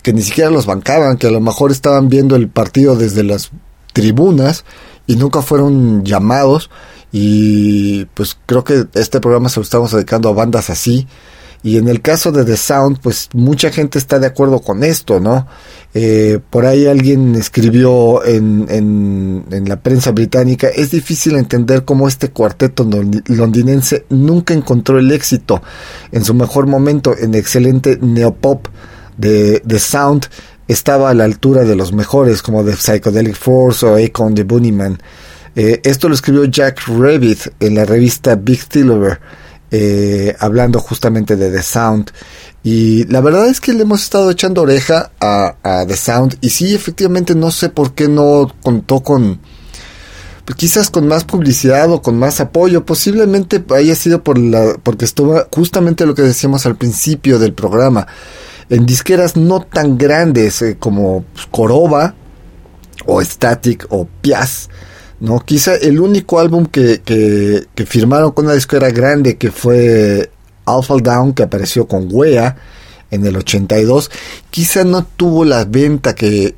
que 0.00 0.14
ni 0.14 0.22
siquiera 0.22 0.48
los 0.48 0.64
bancaban, 0.64 1.18
que 1.18 1.26
a 1.26 1.30
lo 1.30 1.42
mejor 1.42 1.70
estaban 1.70 2.08
viendo 2.08 2.34
el 2.34 2.48
partido 2.48 2.96
desde 2.96 3.22
las 3.22 3.50
tribunas 3.92 4.64
y 5.06 5.16
nunca 5.16 5.42
fueron 5.42 6.02
llamados 6.02 6.70
y 7.12 8.06
pues 8.06 8.38
creo 8.46 8.64
que 8.64 8.86
este 8.94 9.20
programa 9.20 9.50
se 9.50 9.60
lo 9.60 9.64
estamos 9.64 9.92
dedicando 9.92 10.30
a 10.30 10.32
bandas 10.32 10.70
así. 10.70 11.06
Y 11.62 11.76
en 11.76 11.88
el 11.88 12.00
caso 12.00 12.32
de 12.32 12.44
The 12.44 12.56
Sound, 12.56 13.00
pues 13.02 13.28
mucha 13.34 13.70
gente 13.70 13.98
está 13.98 14.18
de 14.18 14.26
acuerdo 14.26 14.60
con 14.60 14.82
esto, 14.82 15.20
¿no? 15.20 15.46
Eh, 15.92 16.38
por 16.48 16.64
ahí 16.64 16.86
alguien 16.86 17.34
escribió 17.34 18.24
en, 18.24 18.66
en, 18.70 19.44
en, 19.50 19.68
la 19.68 19.80
prensa 19.80 20.12
británica, 20.12 20.68
es 20.68 20.92
difícil 20.92 21.34
entender 21.34 21.84
cómo 21.84 22.06
este 22.06 22.30
cuarteto 22.30 22.88
londinense 23.26 24.06
nunca 24.08 24.54
encontró 24.54 24.98
el 25.00 25.10
éxito 25.10 25.60
en 26.12 26.24
su 26.24 26.32
mejor 26.32 26.68
momento 26.68 27.14
en 27.18 27.34
excelente 27.34 27.98
neopop 28.00 28.68
de 29.18 29.62
The 29.66 29.78
Sound 29.80 30.28
estaba 30.70 31.10
a 31.10 31.14
la 31.14 31.24
altura 31.24 31.64
de 31.64 31.74
los 31.74 31.92
mejores 31.92 32.42
como 32.42 32.64
The 32.64 32.76
Psychedelic 32.76 33.34
Force 33.34 33.84
o 33.84 33.96
Akon 33.96 34.36
the 34.36 34.44
Bunnyman. 34.44 34.98
Eh, 35.56 35.80
esto 35.82 36.08
lo 36.08 36.14
escribió 36.14 36.44
Jack 36.44 36.86
Rabbit 36.86 37.48
en 37.58 37.74
la 37.74 37.84
revista 37.84 38.36
Big 38.36 38.64
Thilover, 38.66 39.18
eh, 39.70 40.36
hablando 40.38 40.80
justamente 40.80 41.36
de 41.36 41.50
The 41.50 41.62
Sound. 41.62 42.10
Y 42.62 43.04
la 43.04 43.20
verdad 43.20 43.48
es 43.48 43.60
que 43.60 43.72
le 43.72 43.82
hemos 43.82 44.02
estado 44.02 44.30
echando 44.30 44.62
oreja 44.62 45.12
a, 45.20 45.84
The 45.86 45.96
Sound. 45.96 46.38
Y 46.40 46.50
sí, 46.50 46.74
efectivamente, 46.74 47.34
no 47.34 47.50
sé 47.50 47.68
por 47.68 47.94
qué 47.94 48.08
no 48.08 48.52
contó 48.62 49.00
con. 49.00 49.40
Quizás 50.56 50.90
con 50.90 51.06
más 51.06 51.22
publicidad 51.22 51.90
o 51.92 52.02
con 52.02 52.18
más 52.18 52.40
apoyo. 52.40 52.84
Posiblemente 52.84 53.64
haya 53.72 53.94
sido 53.94 54.24
por 54.24 54.36
la, 54.36 54.74
porque 54.82 55.04
estuvo 55.04 55.40
justamente 55.52 56.04
lo 56.04 56.14
que 56.16 56.22
decíamos 56.22 56.66
al 56.66 56.76
principio 56.76 57.38
del 57.38 57.54
programa. 57.54 58.08
En 58.68 58.84
disqueras 58.84 59.36
no 59.36 59.60
tan 59.60 59.96
grandes 59.96 60.60
eh, 60.62 60.76
como 60.76 61.24
Coroba 61.52 62.14
o 63.06 63.22
Static 63.22 63.86
o 63.90 64.08
Piaz 64.20 64.68
¿no? 65.20 65.40
Quizá 65.40 65.76
el 65.76 66.00
único 66.00 66.40
álbum 66.40 66.66
que, 66.66 67.00
que, 67.04 67.86
firmaron 67.86 68.32
con 68.32 68.46
una 68.46 68.54
disquera 68.54 68.90
grande 68.90 69.36
que 69.36 69.50
fue 69.50 70.30
Alpha 70.64 70.94
Down, 70.96 71.34
que 71.34 71.42
apareció 71.42 71.86
con 71.86 72.08
Wea 72.10 72.56
en 73.10 73.26
el 73.26 73.36
82, 73.36 74.10
quizá 74.50 74.84
no 74.84 75.04
tuvo 75.04 75.44
la 75.44 75.64
venta 75.64 76.14
que, 76.14 76.54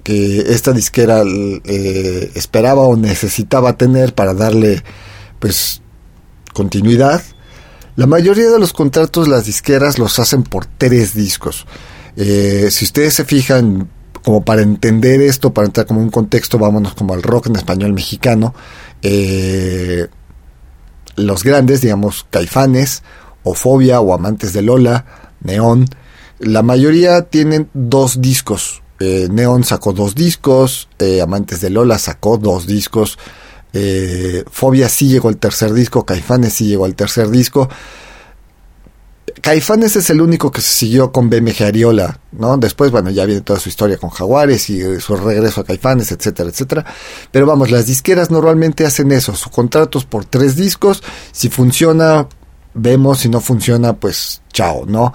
esta 0.49 0.73
disquera 0.73 1.23
eh, 1.25 2.31
esperaba 2.35 2.83
o 2.83 2.97
necesitaba 2.97 3.77
tener 3.77 4.15
para 4.15 4.35
darle 4.35 4.83
pues 5.39 5.81
continuidad. 6.53 7.23
La 7.97 8.07
mayoría 8.07 8.51
de 8.51 8.59
los 8.59 8.73
contratos 8.73 9.29
las 9.29 9.47
disqueras 9.47 9.99
los 9.99 10.19
hacen 10.19 10.45
por 10.45 10.67
tres 10.67 11.15
discos. 11.15 11.67
Eh, 12.17 12.69
si 12.71 12.85
ustedes 12.85 13.15
se 13.15 13.25
fijan, 13.25 13.89
como 14.23 14.45
para 14.45 14.63
entender 14.63 15.21
esto, 15.21 15.53
para 15.53 15.67
entrar 15.67 15.87
como 15.87 16.01
un 16.01 16.11
contexto, 16.11 16.59
vámonos 16.59 16.95
como 16.95 17.15
al 17.15 17.23
rock 17.23 17.49
en 17.49 17.57
español 17.57 17.93
mexicano. 17.93 18.55
Eh, 19.03 20.07
los 21.17 21.43
grandes, 21.43 21.81
digamos, 21.81 22.27
Caifanes, 22.31 23.03
o 23.43 23.55
Fobia, 23.55 24.01
o 24.01 24.15
Amantes 24.15 24.53
de 24.53 24.63
Lola, 24.63 25.05
Neón, 25.41 25.87
la 26.39 26.63
mayoría 26.63 27.23
tienen 27.23 27.69
dos 27.75 28.21
discos. 28.21 28.83
Eh, 29.01 29.29
Neón 29.31 29.65
sacó 29.65 29.93
dos 29.93 30.15
discos, 30.15 30.89
eh, 30.99 31.21
Amantes 31.21 31.61
de 31.61 31.71
Lola 31.71 31.99
sacó 31.99 32.39
dos 32.39 32.67
discos, 32.67 33.19
Fobia 34.51 34.91
sí 34.91 35.09
llegó 35.09 35.31
al 35.31 35.39
tercer 35.39 35.73
disco, 35.73 36.05
Caifanes 36.05 36.53
sí 36.53 36.67
llegó 36.67 36.85
al 36.85 36.95
tercer 36.95 37.31
disco. 37.31 37.71
Caifanes 39.41 39.97
es 39.97 40.11
el 40.11 40.21
único 40.21 40.51
que 40.51 40.61
se 40.61 40.73
siguió 40.73 41.13
con 41.13 41.31
BMG 41.31 41.63
Ariola, 41.63 42.21
¿no? 42.33 42.57
Después, 42.57 42.91
bueno, 42.91 43.11
ya 43.11 43.25
viene 43.25 43.41
toda 43.41 43.59
su 43.61 43.69
historia 43.69 43.97
con 43.97 44.11
Jaguares 44.11 44.69
y 44.69 45.01
su 45.01 45.17
regreso 45.17 45.61
a 45.61 45.65
Caifanes, 45.65 46.11
etcétera, 46.13 46.51
etcétera. 46.51 46.85
Pero 47.31 47.47
vamos, 47.47 47.71
las 47.71 47.87
disqueras 47.87 48.31
normalmente 48.31 48.85
hacen 48.85 49.13
eso, 49.13 49.35
sus 49.35 49.53
contratos 49.53 50.05
por 50.05 50.25
tres 50.25 50.57
discos, 50.57 51.03
si 51.31 51.49
funciona, 51.51 52.29
vemos, 52.75 53.21
si 53.21 53.29
no 53.29 53.41
funciona, 53.41 53.95
pues 53.95 54.43
chao, 54.53 54.85
¿no? 54.87 55.13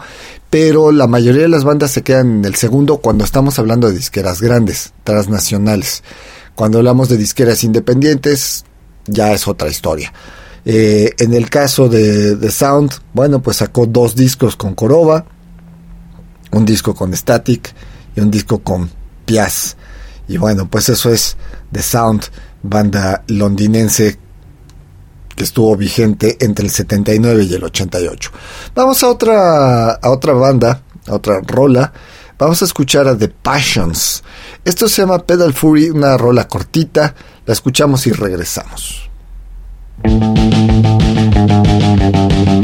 Pero 0.49 0.91
la 0.91 1.07
mayoría 1.07 1.43
de 1.43 1.49
las 1.49 1.65
bandas 1.65 1.91
se 1.91 2.01
quedan 2.01 2.39
en 2.39 2.45
el 2.45 2.55
segundo 2.55 2.97
cuando 2.97 3.25
estamos 3.25 3.59
hablando 3.59 3.89
de 3.89 3.97
disqueras 3.97 4.41
grandes, 4.41 4.93
transnacionales. 5.03 6.03
Cuando 6.55 6.77
hablamos 6.79 7.09
de 7.09 7.17
disqueras 7.17 7.63
independientes, 7.63 8.63
ya 9.05 9.33
es 9.33 9.47
otra 9.47 9.69
historia. 9.69 10.13
Eh, 10.69 11.15
en 11.19 11.33
el 11.33 11.49
caso 11.49 11.87
de, 11.87 12.51
Sound, 12.51 12.91
bueno, 13.13 13.41
pues 13.41 13.55
sacó 13.55 13.85
dos 13.85 14.15
discos 14.15 14.57
con 14.57 14.75
Coroba, 14.75 15.23
un 16.51 16.65
disco 16.65 16.93
con 16.93 17.15
Static 17.15 17.73
y 18.13 18.19
un 18.19 18.29
disco 18.29 18.59
con 18.59 18.91
Piaz. 19.25 19.77
Y 20.27 20.35
bueno, 20.35 20.69
pues 20.69 20.89
eso 20.89 21.09
es 21.09 21.37
The 21.71 21.81
Sound, 21.81 22.23
banda 22.63 23.23
londinense 23.27 24.19
que 25.37 25.45
estuvo 25.45 25.73
vigente 25.77 26.35
entre 26.41 26.65
el 26.65 26.71
79 26.71 27.43
y 27.45 27.53
el 27.53 27.63
88. 27.63 28.31
Vamos 28.75 29.01
a 29.03 29.07
otra, 29.07 29.91
a 29.91 30.09
otra 30.09 30.33
banda, 30.33 30.81
a 31.07 31.13
otra 31.13 31.39
rola. 31.47 31.93
Vamos 32.37 32.61
a 32.61 32.65
escuchar 32.65 33.07
a 33.07 33.17
The 33.17 33.29
Passions. 33.29 34.21
Esto 34.65 34.89
se 34.89 35.01
llama 35.01 35.25
Pedal 35.25 35.53
Fury, 35.53 35.91
una 35.91 36.17
rola 36.17 36.45
cortita. 36.45 37.15
La 37.45 37.53
escuchamos 37.53 38.05
y 38.05 38.11
regresamos. 38.11 39.06
Thank 40.03 40.37
you. 42.47 42.56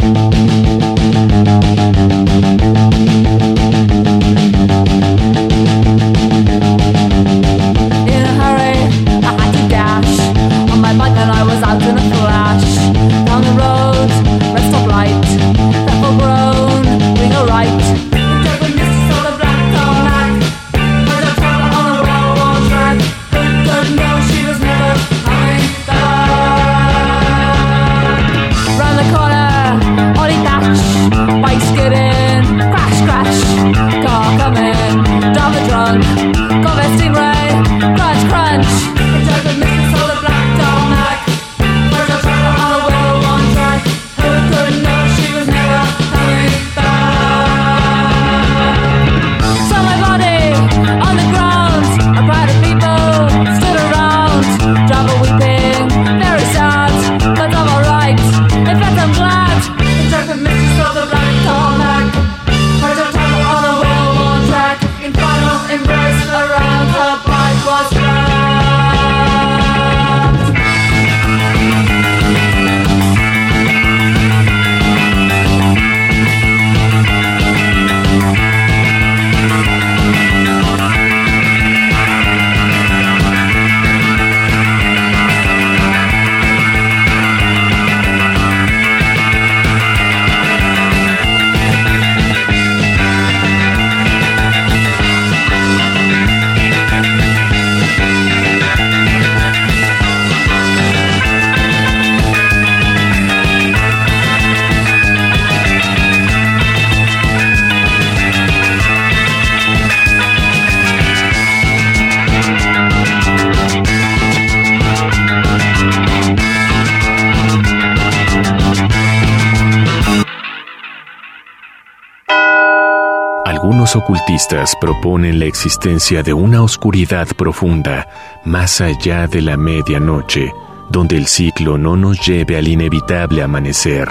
Ocultistas 123.95 124.75
proponen 124.75 125.39
la 125.39 125.45
existencia 125.45 126.21
de 126.21 126.33
una 126.33 126.61
oscuridad 126.61 127.27
profunda 127.37 128.07
más 128.43 128.81
allá 128.81 129.27
de 129.27 129.41
la 129.41 129.55
medianoche, 129.55 130.51
donde 130.89 131.15
el 131.15 131.27
ciclo 131.27 131.77
no 131.77 131.95
nos 131.95 132.25
lleve 132.25 132.57
al 132.57 132.67
inevitable 132.67 133.41
amanecer. 133.41 134.09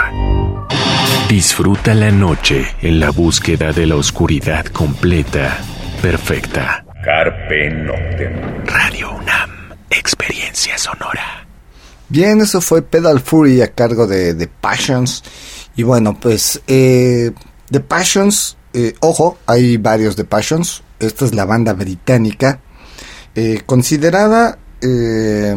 Disfruta 1.28 1.94
la 1.94 2.10
noche 2.10 2.64
en 2.80 2.98
la 2.98 3.10
búsqueda 3.10 3.72
de 3.72 3.86
la 3.86 3.96
oscuridad 3.96 4.64
completa, 4.66 5.58
perfecta. 6.00 6.84
Carpe 7.04 7.70
Noctem. 7.70 8.64
Radio 8.64 9.12
UNAM, 9.12 9.50
experiencia 9.90 10.78
sonora. 10.78 11.46
Bien, 12.08 12.40
eso 12.40 12.60
fue 12.60 12.82
Pedal 12.82 13.20
Fury 13.20 13.60
a 13.60 13.68
cargo 13.68 14.06
de 14.06 14.34
The 14.34 14.48
Passions. 14.48 15.22
Y 15.76 15.82
bueno, 15.82 16.18
pues 16.18 16.62
eh, 16.66 17.32
The 17.70 17.80
Passions 17.80 18.56
eh, 18.74 18.94
ojo, 19.00 19.38
hay 19.46 19.76
varios 19.76 20.16
de 20.16 20.24
Passions. 20.24 20.82
Esta 20.98 21.24
es 21.24 21.34
la 21.34 21.44
banda 21.44 21.72
británica. 21.72 22.60
Eh, 23.34 23.62
considerada 23.66 24.58
eh, 24.80 25.54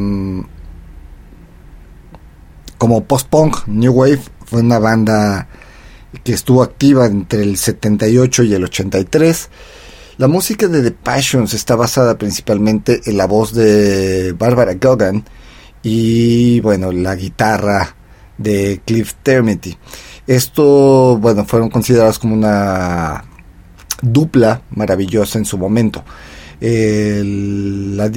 como 2.78 3.04
post-punk, 3.06 3.68
New 3.68 3.94
Wave, 3.94 4.22
fue 4.46 4.62
una 4.62 4.80
banda 4.80 5.48
que 6.24 6.34
estuvo 6.34 6.64
activa 6.64 7.06
entre 7.06 7.42
el 7.42 7.58
78 7.58 8.44
y 8.44 8.54
el 8.54 8.64
83. 8.64 9.50
La 10.18 10.28
música 10.28 10.68
de 10.68 10.82
The 10.82 10.92
Passions 10.92 11.54
está 11.54 11.76
basada 11.76 12.18
principalmente 12.18 13.02
en 13.06 13.18
la 13.18 13.28
voz 13.28 13.54
de 13.54 14.34
Barbara 14.34 14.76
Gogan 14.76 15.26
y 15.84 16.60
bueno, 16.62 16.92
la 16.92 17.16
guitarra 17.16 17.96
de 18.38 18.82
Cliff 18.86 19.14
Termity. 19.24 19.78
Esto, 20.28 21.18
bueno, 21.20 21.46
fueron 21.46 21.70
considerados 21.70 22.18
como 22.18 22.34
una 22.34 23.24
dupla 24.02 24.62
maravillosa 24.72 25.38
en 25.38 25.46
su 25.46 25.58
momento. 25.58 26.04
la, 26.62 28.10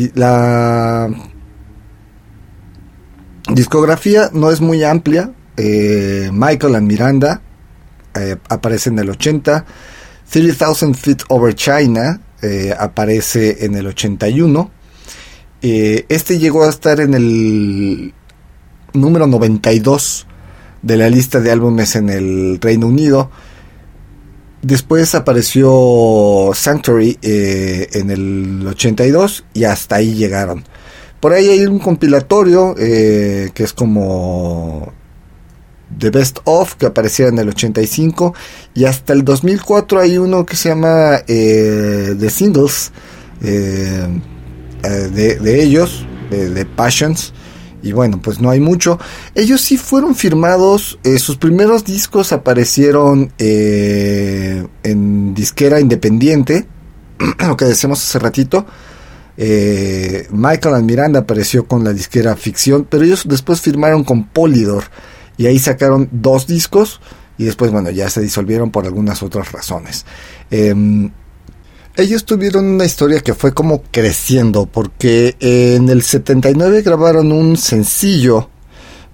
discografía 3.54 4.30
no 4.32 4.50
es 4.50 4.60
muy 4.60 4.84
amplia. 4.84 5.32
Eh, 5.56 6.30
Michael 6.32 6.76
and 6.76 6.86
Miranda 6.86 7.42
eh, 8.14 8.36
aparece 8.48 8.90
en 8.90 8.98
el 9.00 9.10
80. 9.10 9.64
30,000 10.30 10.94
Feet 10.94 11.22
Over 11.28 11.54
China 11.54 12.20
eh, 12.42 12.74
aparece 12.78 13.64
en 13.64 13.74
el 13.74 13.86
81. 13.86 14.70
este 15.60 16.38
llegó 16.38 16.64
a 16.64 16.68
estar 16.68 17.00
en 17.00 17.14
el 17.14 18.14
número 18.92 19.26
92 19.26 20.27
de 20.82 20.96
la 20.96 21.10
lista 21.10 21.40
de 21.40 21.50
álbumes 21.50 21.96
en 21.96 22.08
el 22.08 22.58
Reino 22.60 22.86
Unido. 22.86 23.30
Después 24.62 25.14
apareció 25.14 26.50
Sanctuary 26.52 27.18
eh, 27.22 27.88
en 27.92 28.10
el 28.10 28.66
82 28.66 29.44
y 29.54 29.64
hasta 29.64 29.96
ahí 29.96 30.14
llegaron. 30.14 30.64
Por 31.20 31.32
ahí 31.32 31.48
hay 31.48 31.66
un 31.66 31.78
compilatorio 31.78 32.74
eh, 32.78 33.50
que 33.54 33.64
es 33.64 33.72
como 33.72 34.92
The 35.96 36.10
Best 36.10 36.38
Of 36.44 36.74
que 36.74 36.86
aparecía 36.86 37.28
en 37.28 37.38
el 37.38 37.48
85 37.48 38.34
y 38.74 38.84
hasta 38.84 39.12
el 39.12 39.24
2004 39.24 40.00
hay 40.00 40.18
uno 40.18 40.44
que 40.44 40.56
se 40.56 40.68
llama 40.68 41.20
eh, 41.26 42.14
The 42.18 42.30
Singles 42.30 42.92
de, 43.40 44.20
de, 44.80 45.62
ellos, 45.62 46.04
de 46.30 46.66
Passions 46.66 47.32
y 47.82 47.92
bueno, 47.92 48.20
pues 48.22 48.40
no 48.40 48.50
hay 48.50 48.60
mucho. 48.60 48.98
Ellos 49.34 49.60
sí 49.60 49.76
fueron 49.76 50.14
firmados, 50.14 50.98
eh, 51.04 51.18
sus 51.18 51.36
primeros 51.36 51.84
discos 51.84 52.32
aparecieron 52.32 53.32
eh, 53.38 54.66
en 54.82 55.34
disquera 55.34 55.80
independiente, 55.80 56.66
lo 57.46 57.56
que 57.56 57.64
decíamos 57.64 58.02
hace 58.02 58.18
ratito. 58.18 58.66
Eh, 59.36 60.26
Michael 60.30 60.74
and 60.74 60.84
Miranda 60.84 61.20
apareció 61.20 61.66
con 61.66 61.84
la 61.84 61.92
disquera 61.92 62.34
Ficción, 62.36 62.86
pero 62.88 63.04
ellos 63.04 63.24
después 63.28 63.60
firmaron 63.60 64.02
con 64.02 64.24
Polydor 64.24 64.84
y 65.36 65.46
ahí 65.46 65.60
sacaron 65.60 66.08
dos 66.10 66.48
discos 66.48 67.00
y 67.38 67.44
después, 67.44 67.70
bueno, 67.70 67.90
ya 67.90 68.10
se 68.10 68.20
disolvieron 68.20 68.72
por 68.72 68.84
algunas 68.84 69.22
otras 69.22 69.52
razones. 69.52 70.04
Ellos 71.98 72.24
tuvieron 72.24 72.64
una 72.66 72.84
historia 72.84 73.18
que 73.18 73.34
fue 73.34 73.52
como 73.52 73.82
creciendo, 73.90 74.66
porque 74.66 75.34
en 75.40 75.88
el 75.88 76.04
79 76.04 76.82
grabaron 76.82 77.32
un 77.32 77.56
sencillo 77.56 78.48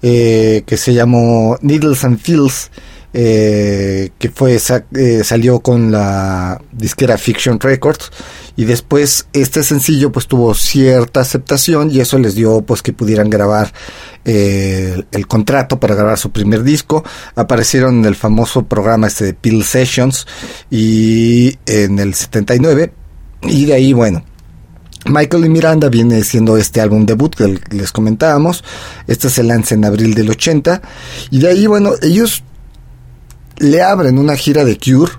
eh, 0.03 0.61
que 0.67 0.77
se 0.77 0.93
llamó 0.93 1.57
Needles 1.61 2.03
and 2.03 2.19
Fields, 2.19 2.69
eh, 3.17 4.09
que 4.19 4.29
fue 4.29 4.57
eh, 4.57 5.23
salió 5.23 5.61
con 5.61 5.89
la 5.89 6.61
disquera 6.73 7.17
Fiction 7.17 7.61
Records 7.61 8.11
y 8.57 8.65
después 8.65 9.27
este 9.31 9.63
sencillo 9.63 10.11
pues 10.11 10.27
tuvo 10.27 10.53
cierta 10.53 11.21
aceptación 11.21 11.89
y 11.91 12.01
eso 12.01 12.19
les 12.19 12.35
dio 12.35 12.63
pues 12.63 12.81
que 12.81 12.91
pudieran 12.91 13.29
grabar 13.29 13.71
eh, 14.25 15.01
el 15.13 15.27
contrato 15.27 15.79
para 15.79 15.95
grabar 15.95 16.17
su 16.17 16.31
primer 16.31 16.63
disco 16.63 17.05
aparecieron 17.35 17.99
en 17.99 18.05
el 18.05 18.15
famoso 18.15 18.65
programa 18.65 19.07
este 19.07 19.23
de 19.23 19.33
Peel 19.33 19.63
Sessions 19.63 20.27
y 20.69 21.57
en 21.67 21.99
el 21.99 22.15
79 22.15 22.91
y 23.43 23.63
de 23.63 23.73
ahí 23.75 23.93
bueno 23.93 24.25
Michael 25.05 25.45
y 25.45 25.49
Miranda 25.49 25.87
viene 25.87 26.21
siendo 26.25 26.57
este 26.57 26.81
álbum 26.81 27.05
debut 27.05 27.33
que 27.33 27.59
les 27.69 27.91
comentábamos. 27.91 28.63
Este 29.05 29.29
se 29.29 29.43
lanza 29.43 29.75
en 29.75 29.85
abril 29.85 30.15
del 30.15 30.31
80. 30.31 30.81
Y 31.29 31.41
de 31.41 31.47
ahí, 31.47 31.67
bueno, 31.67 31.91
ellos 32.01 32.43
le 33.57 33.81
abren 33.81 34.17
una 34.17 34.35
gira 34.35 34.63
de 34.65 34.77
Cure 34.77 35.11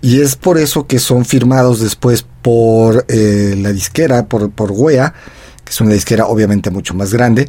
y 0.00 0.20
es 0.20 0.36
por 0.36 0.58
eso 0.58 0.86
que 0.86 0.98
son 0.98 1.24
firmados 1.24 1.80
después 1.80 2.24
por 2.42 3.04
eh, 3.08 3.56
la 3.58 3.72
disquera, 3.72 4.26
por, 4.26 4.50
por 4.50 4.74
que 4.74 5.12
es 5.68 5.80
una 5.80 5.94
disquera 5.94 6.26
obviamente 6.26 6.70
mucho 6.70 6.94
más 6.94 7.12
grande, 7.12 7.48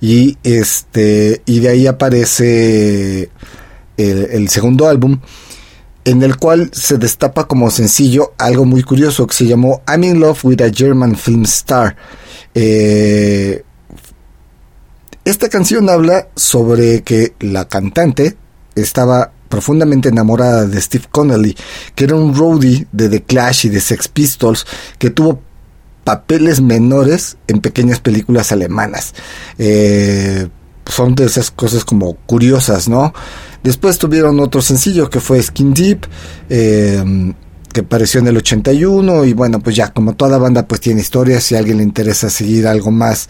y 0.00 0.36
este, 0.42 1.42
y 1.46 1.60
de 1.60 1.68
ahí 1.68 1.86
aparece 1.86 3.30
el, 3.96 4.18
el, 4.30 4.48
segundo 4.48 4.88
álbum, 4.88 5.20
en 6.04 6.22
el 6.22 6.36
cual 6.36 6.70
se 6.72 6.98
destapa 6.98 7.46
como 7.46 7.70
sencillo 7.70 8.32
algo 8.38 8.64
muy 8.64 8.82
curioso 8.82 9.26
que 9.26 9.34
se 9.34 9.46
llamó 9.46 9.82
I'm 9.86 10.02
in 10.02 10.18
Love 10.18 10.44
with 10.44 10.62
a 10.62 10.70
German 10.72 11.14
Film 11.14 11.44
Star. 11.44 11.94
Eh, 12.54 13.62
esta 15.24 15.48
canción 15.48 15.88
habla 15.88 16.28
sobre 16.34 17.02
que 17.02 17.34
la 17.38 17.68
cantante 17.68 18.36
estaba 18.74 19.32
profundamente 19.52 20.08
enamorada 20.08 20.64
de 20.64 20.80
Steve 20.80 21.04
Connelly, 21.10 21.54
que 21.94 22.04
era 22.04 22.16
un 22.16 22.34
roadie 22.34 22.86
de 22.90 23.10
The 23.10 23.22
Clash 23.24 23.66
y 23.66 23.68
de 23.68 23.80
Sex 23.80 24.08
Pistols, 24.08 24.66
que 24.96 25.10
tuvo 25.10 25.42
papeles 26.04 26.62
menores 26.62 27.36
en 27.48 27.60
pequeñas 27.60 28.00
películas 28.00 28.50
alemanas. 28.50 29.12
Eh, 29.58 30.48
son 30.86 31.14
de 31.14 31.26
esas 31.26 31.50
cosas 31.50 31.84
como 31.84 32.14
curiosas, 32.24 32.88
¿no? 32.88 33.12
Después 33.62 33.98
tuvieron 33.98 34.40
otro 34.40 34.62
sencillo 34.62 35.10
que 35.10 35.20
fue 35.20 35.42
Skin 35.42 35.74
Deep, 35.74 36.06
eh, 36.48 37.04
que 37.72 37.80
apareció 37.80 38.20
en 38.20 38.28
el 38.28 38.36
81 38.36 39.24
y 39.24 39.32
bueno, 39.32 39.60
pues 39.60 39.74
ya 39.76 39.92
como 39.92 40.14
toda 40.14 40.38
banda 40.38 40.66
pues 40.66 40.80
tiene 40.80 41.00
historias, 41.00 41.44
si 41.44 41.54
a 41.54 41.58
alguien 41.58 41.78
le 41.78 41.82
interesa 41.82 42.30
seguir 42.30 42.66
algo 42.66 42.90
más 42.90 43.28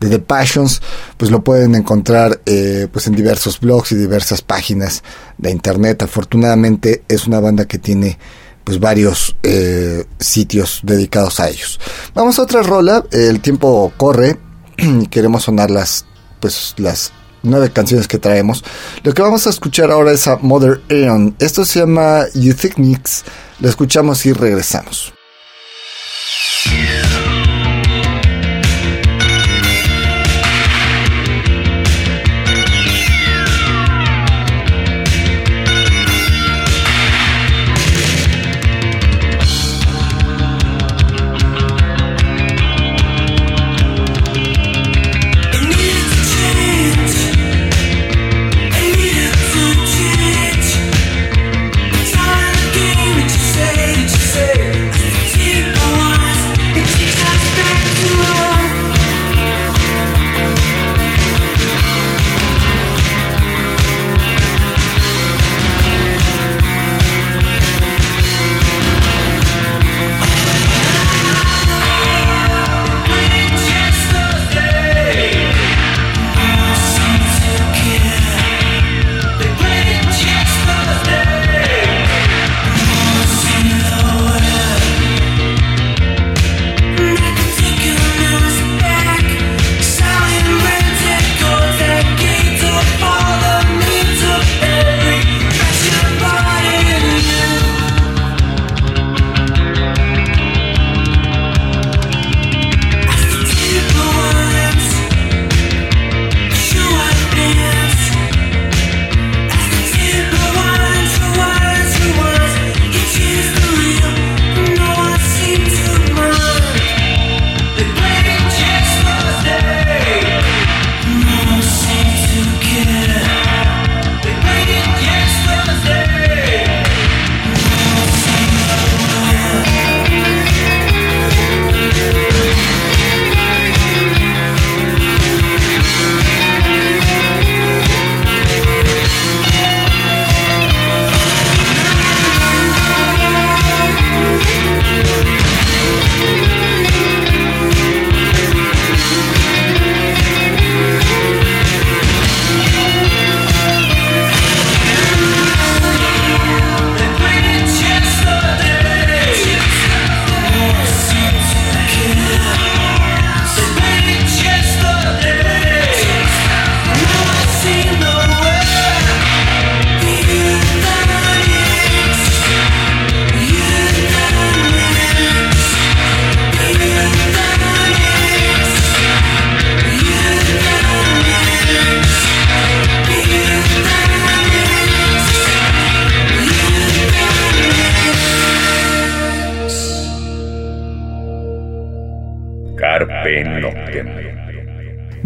de 0.00 0.08
The 0.08 0.18
Passions, 0.18 0.82
pues 1.16 1.30
lo 1.30 1.42
pueden 1.42 1.74
encontrar 1.74 2.40
eh, 2.46 2.88
pues 2.92 3.06
en 3.06 3.14
diversos 3.14 3.60
blogs 3.60 3.92
y 3.92 3.96
diversas 3.96 4.42
páginas 4.42 5.02
de 5.38 5.50
internet. 5.50 6.02
Afortunadamente 6.02 7.04
es 7.08 7.26
una 7.26 7.40
banda 7.40 7.66
que 7.66 7.78
tiene 7.78 8.18
pues 8.64 8.80
varios 8.80 9.36
eh, 9.42 10.04
sitios 10.18 10.80
dedicados 10.82 11.38
a 11.40 11.48
ellos. 11.48 11.78
Vamos 12.14 12.38
a 12.38 12.42
otra 12.42 12.62
rola, 12.62 13.04
el 13.12 13.40
tiempo 13.40 13.92
corre 13.96 14.38
y 14.76 15.06
queremos 15.06 15.44
sonar 15.44 15.70
las 15.70 16.06
pues 16.40 16.74
las 16.76 17.12
nueve 17.44 17.70
canciones 17.70 18.08
que 18.08 18.18
traemos. 18.18 18.64
Lo 19.02 19.12
que 19.12 19.22
vamos 19.22 19.46
a 19.46 19.50
escuchar 19.50 19.90
ahora 19.90 20.12
es 20.12 20.26
a 20.26 20.36
Mother 20.36 20.80
Aeon. 20.90 21.36
Esto 21.38 21.64
se 21.64 21.80
llama 21.80 22.24
You 22.34 22.54
Think 22.54 22.78
Mix. 22.78 23.24
Lo 23.60 23.68
escuchamos 23.68 24.26
y 24.26 24.32
regresamos. 24.32 25.12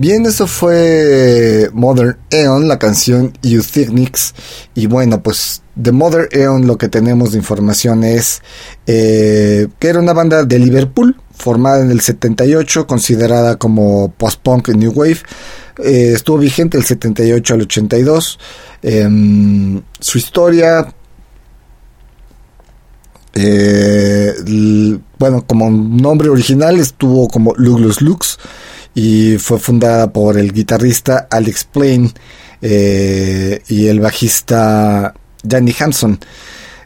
Bien, 0.09 0.25
eso 0.25 0.47
fue 0.47 1.69
Modern 1.75 2.17
Eon, 2.31 2.67
la 2.67 2.79
canción 2.79 3.35
Euthygnics. 3.43 4.35
Y 4.75 4.87
bueno, 4.87 5.23
pues 5.23 5.61
de 5.75 5.93
Modern 5.93 6.29
Eon 6.33 6.67
lo 6.67 6.79
que 6.79 6.89
tenemos 6.89 7.33
de 7.33 7.37
información 7.37 8.05
es 8.05 8.41
eh, 8.87 9.69
que 9.79 9.89
era 9.89 9.99
una 9.99 10.15
banda 10.15 10.45
de 10.45 10.59
Liverpool, 10.59 11.15
formada 11.35 11.83
en 11.83 11.91
el 11.91 12.01
78, 12.01 12.87
considerada 12.87 13.57
como 13.57 14.11
post-punk 14.17 14.71
New 14.71 14.93
Wave. 14.93 15.21
Eh, 15.85 16.13
estuvo 16.15 16.39
vigente 16.39 16.79
del 16.79 16.87
78 16.87 17.53
al 17.53 17.61
82. 17.61 18.39
Em, 18.81 19.83
su 20.01 20.17
historia 20.17 20.91
eh, 23.35 24.33
bueno, 25.19 25.45
como 25.47 25.71
nombre 25.71 26.31
original 26.31 26.81
estuvo 26.81 27.29
como 27.29 27.55
Luglus 27.57 28.01
Lux 28.01 28.39
y 28.99 29.39
fue 29.39 29.61
fundada 29.61 30.13
por 30.13 30.37
el 30.37 30.53
guitarrista 30.53 31.29
Alex 31.31 31.63
Plain 31.71 32.13
eh, 32.61 33.63
y 33.69 33.87
el 33.87 34.01
bajista 34.01 35.15
Danny 35.41 35.73
Hanson. 35.79 36.19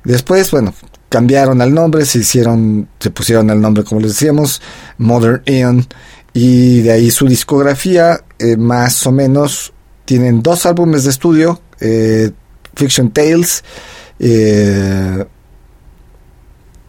Después, 0.05 0.51
bueno, 0.51 0.75
cambiaron 1.09 1.63
el 1.63 1.73
nombre, 1.73 2.05
se 2.05 2.19
hicieron, 2.19 2.87
se 3.01 3.09
pusieron 3.09 3.49
el 3.49 3.63
nombre 3.63 3.83
como 3.83 4.03
les 4.03 4.11
decíamos, 4.11 4.61
Modern 4.99 5.41
Eon, 5.47 5.87
y 6.35 6.83
de 6.83 6.93
ahí 6.93 7.11
su 7.11 7.27
discografía, 7.27 8.23
eh, 8.39 8.59
más 8.59 9.07
o 9.07 9.13
menos, 9.13 9.73
tienen 10.05 10.43
dos 10.43 10.67
álbumes 10.67 11.05
de 11.05 11.11
estudio, 11.11 11.63
eh, 11.81 12.31
Fiction 12.75 13.11
Tales, 13.11 13.65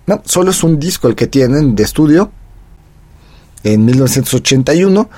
no, 0.05 0.21
solo 0.25 0.51
es 0.51 0.63
un 0.63 0.77
disco 0.81 1.07
el 1.07 1.15
que 1.15 1.27
tienen 1.27 1.75
de 1.75 1.83
estudio, 1.83 2.29
en 3.63 3.85
1981, 3.85 5.09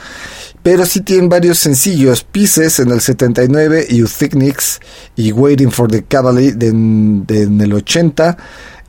pero 0.63 0.85
sí 0.85 1.01
tienen 1.01 1.29
varios 1.29 1.59
sencillos, 1.59 2.23
Pieces 2.23 2.79
en 2.79 2.91
el 2.91 3.01
79, 3.01 3.87
Euthygnics 3.89 4.79
y 5.15 5.31
Waiting 5.31 5.71
for 5.71 5.89
the 5.89 6.03
Cavalry 6.03 6.49
en 6.59 7.57
el 7.59 7.73
80, 7.73 8.37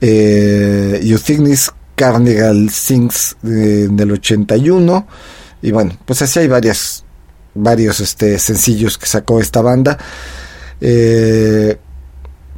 eh, 0.01 1.01
Euthygnics 1.03 1.73
Carnival 1.95 2.71
Sings 2.71 3.37
en 3.43 3.99
el 3.99 4.13
81, 4.13 5.07
y 5.63 5.71
bueno, 5.73 5.97
pues 6.05 6.23
así 6.23 6.39
hay 6.39 6.49
varias, 6.49 7.05
varios 7.55 8.01
este, 8.01 8.39
sencillos 8.39 8.99
que 8.99 9.07
sacó 9.07 9.41
esta 9.41 9.63
banda. 9.63 9.99
Eh, 10.81 11.79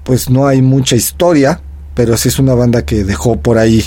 pues 0.05 0.29
no 0.31 0.47
hay 0.47 0.63
mucha 0.63 0.97
historia, 0.97 1.61
pero 1.95 2.17
sí 2.17 2.29
es 2.29 2.39
una 2.39 2.55
banda 2.55 2.85
que 2.85 3.05
dejó 3.05 3.41
por 3.41 3.59
ahí 3.59 3.85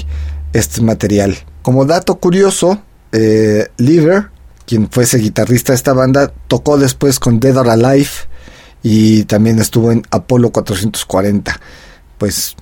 este 0.54 0.82
material. 0.82 1.38
Como 1.62 1.86
dato 1.86 2.16
curioso, 2.16 2.82
eh, 3.12 3.70
Liver, 3.78 4.30
quien 4.66 4.90
fuese 4.90 5.18
guitarrista 5.18 5.74
de 5.74 5.78
esta 5.78 5.94
banda, 5.94 6.32
tocó 6.48 6.78
después 6.78 7.20
con 7.20 7.40
Dead 7.40 7.58
or 7.58 7.70
Alive 7.70 8.10
y 8.84 9.24
también 9.24 9.60
estuvo 9.60 9.92
en 9.92 10.04
Apolo 10.12 10.52
440. 10.52 11.60
Pues 12.18 12.56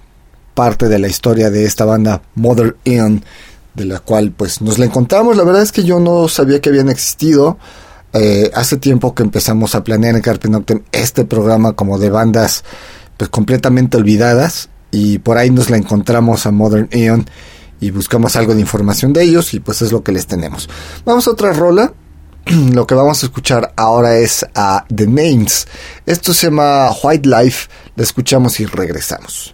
parte 0.54 0.90
de 0.90 1.00
la 1.00 1.08
historia 1.08 1.50
de 1.50 1.66
esta 1.66 1.86
banda 1.86 2.22
Mother 2.36 2.76
Ian, 2.84 3.24
de 3.76 3.86
la 3.86 4.00
cual 4.00 4.32
pues 4.36 4.62
nos 4.62 4.78
la 4.78 4.86
encontramos. 4.86 5.38
La 5.38 5.44
verdad 5.44 5.62
es 5.62 5.72
que 5.72 5.84
yo 5.84 6.00
no 6.00 6.28
sabía 6.28 6.60
que 6.60 6.70
habían 6.70 6.90
existido. 6.90 7.58
Eh, 8.12 8.52
hace 8.56 8.78
tiempo 8.78 9.14
que 9.14 9.24
empezamos 9.24 9.76
a 9.76 9.84
planear 9.84 10.16
en 10.16 10.22
Carpe 10.22 10.50
Noctem 10.50 10.82
este 10.92 11.26
programa 11.26 11.74
como 11.74 12.00
de 12.00 12.10
bandas 12.10 12.64
pues 13.18 13.30
completamente 13.30 13.98
olvidadas 13.98 14.70
y 14.92 15.20
por 15.20 15.38
ahí 15.38 15.52
nos 15.52 15.70
la 15.70 15.78
encontramos 15.78 16.46
a 16.46 16.52
Modern 16.52 16.88
Eon 16.92 17.26
y 17.80 17.92
buscamos 17.92 18.36
algo 18.36 18.54
de 18.54 18.62
información 18.62 19.14
de 19.14 19.24
ellos 19.24 19.54
y 19.54 19.60
pues 19.60 19.82
es 19.82 19.92
lo 19.92 20.04
que 20.04 20.12
les 20.12 20.28
tenemos. 20.28 20.70
Vamos 21.06 21.28
a 21.28 21.32
otra 21.32 21.54
rola. 21.54 21.94
Lo 22.74 22.88
que 22.88 22.96
vamos 22.96 23.22
a 23.22 23.26
escuchar 23.28 23.74
ahora 23.76 24.16
es 24.18 24.46
a 24.56 24.86
The 24.94 25.08
Names. 25.08 25.68
Esto 26.06 26.34
se 26.34 26.48
llama 26.48 26.90
White 27.04 27.28
Life. 27.28 27.70
La 27.96 28.04
escuchamos 28.04 28.60
y 28.60 28.66
regresamos. 28.66 29.54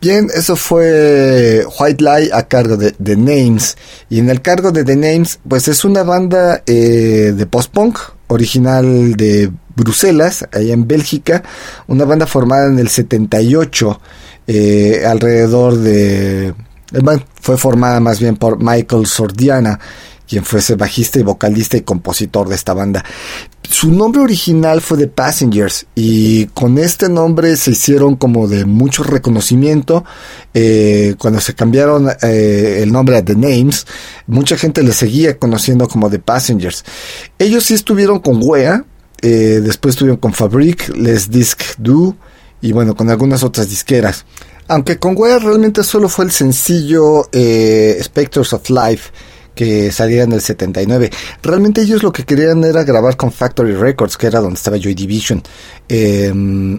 Bien, 0.00 0.28
eso 0.32 0.54
fue 0.54 1.64
White 1.78 2.04
Lie 2.04 2.30
a 2.32 2.46
cargo 2.46 2.76
de 2.76 2.92
The 2.92 3.16
Names. 3.16 3.76
Y 4.08 4.20
en 4.20 4.30
el 4.30 4.40
cargo 4.42 4.70
de 4.70 4.84
The 4.84 4.94
Names, 4.94 5.40
pues 5.48 5.66
es 5.66 5.84
una 5.84 6.04
banda 6.04 6.62
eh, 6.66 7.32
de 7.36 7.46
post-punk 7.46 7.98
original 8.28 9.14
de 9.14 9.50
Bruselas, 9.74 10.46
allá 10.52 10.72
en 10.72 10.86
Bélgica. 10.86 11.42
Una 11.88 12.04
banda 12.04 12.28
formada 12.28 12.68
en 12.68 12.78
el 12.78 12.88
78, 12.88 14.00
eh, 14.46 15.02
alrededor 15.04 15.76
de... 15.78 16.48
Eh, 16.48 16.54
fue 17.40 17.58
formada 17.58 17.98
más 17.98 18.20
bien 18.20 18.36
por 18.36 18.62
Michael 18.62 19.06
Sordiana 19.06 19.78
quien 20.28 20.44
fuese 20.44 20.76
bajista 20.76 21.18
y 21.18 21.22
vocalista 21.22 21.76
y 21.76 21.80
compositor 21.80 22.48
de 22.48 22.54
esta 22.54 22.74
banda. 22.74 23.04
Su 23.70 23.92
nombre 23.92 24.22
original 24.22 24.80
fue 24.80 24.96
The 24.96 25.08
Passengers 25.08 25.86
y 25.94 26.46
con 26.46 26.78
este 26.78 27.10
nombre 27.10 27.54
se 27.56 27.72
hicieron 27.72 28.16
como 28.16 28.48
de 28.48 28.64
mucho 28.64 29.02
reconocimiento. 29.02 30.04
Eh, 30.54 31.14
cuando 31.18 31.38
se 31.38 31.54
cambiaron 31.54 32.08
eh, 32.22 32.80
el 32.82 32.90
nombre 32.90 33.18
a 33.18 33.24
The 33.24 33.34
Names, 33.36 33.86
mucha 34.26 34.56
gente 34.56 34.82
le 34.82 34.92
seguía 34.92 35.38
conociendo 35.38 35.86
como 35.86 36.08
The 36.08 36.18
Passengers. 36.18 36.82
Ellos 37.38 37.64
sí 37.64 37.74
estuvieron 37.74 38.20
con 38.20 38.40
Wea, 38.42 38.84
eh, 39.20 39.60
después 39.62 39.94
estuvieron 39.94 40.16
con 40.18 40.32
Fabric, 40.32 40.88
Les 40.96 41.30
Disc 41.30 41.60
Do 41.76 42.16
y 42.62 42.72
bueno, 42.72 42.96
con 42.96 43.10
algunas 43.10 43.42
otras 43.42 43.68
disqueras. 43.68 44.24
Aunque 44.66 44.98
con 44.98 45.14
Wea 45.14 45.38
realmente 45.38 45.84
solo 45.84 46.08
fue 46.08 46.24
el 46.24 46.30
sencillo 46.30 47.28
Spectres 48.02 48.52
of 48.54 48.70
Life 48.70 49.10
que 49.58 49.90
salía 49.90 50.22
en 50.22 50.30
el 50.30 50.40
79. 50.40 51.10
Realmente 51.42 51.80
ellos 51.80 52.04
lo 52.04 52.12
que 52.12 52.22
querían 52.22 52.62
era 52.62 52.84
grabar 52.84 53.16
con 53.16 53.32
Factory 53.32 53.74
Records, 53.74 54.16
que 54.16 54.28
era 54.28 54.38
donde 54.38 54.54
estaba 54.54 54.76
Joy 54.76 54.94
Division. 54.94 55.42
Em, 55.88 56.78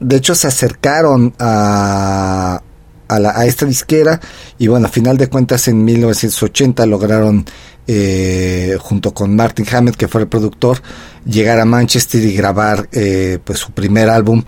de 0.00 0.16
hecho, 0.16 0.34
se 0.34 0.46
acercaron 0.46 1.34
a, 1.38 2.62
a, 3.08 3.44
esta 3.44 3.66
disquera 3.66 4.18
y 4.56 4.68
bueno, 4.68 4.86
a 4.86 4.88
final 4.88 5.18
de 5.18 5.28
cuentas 5.28 5.68
en 5.68 5.84
1980 5.84 6.86
lograron 6.86 7.44
eh, 7.86 8.78
junto 8.80 9.12
con 9.12 9.36
Martin 9.36 9.66
Hammett, 9.70 9.96
que 9.96 10.08
fue 10.08 10.22
el 10.22 10.28
productor, 10.28 10.80
llegar 11.26 11.60
a 11.60 11.66
Manchester 11.66 12.24
y 12.24 12.32
grabar 12.32 12.88
eh, 12.90 13.38
pues 13.44 13.58
su 13.58 13.72
primer 13.72 14.08
álbum 14.08 14.42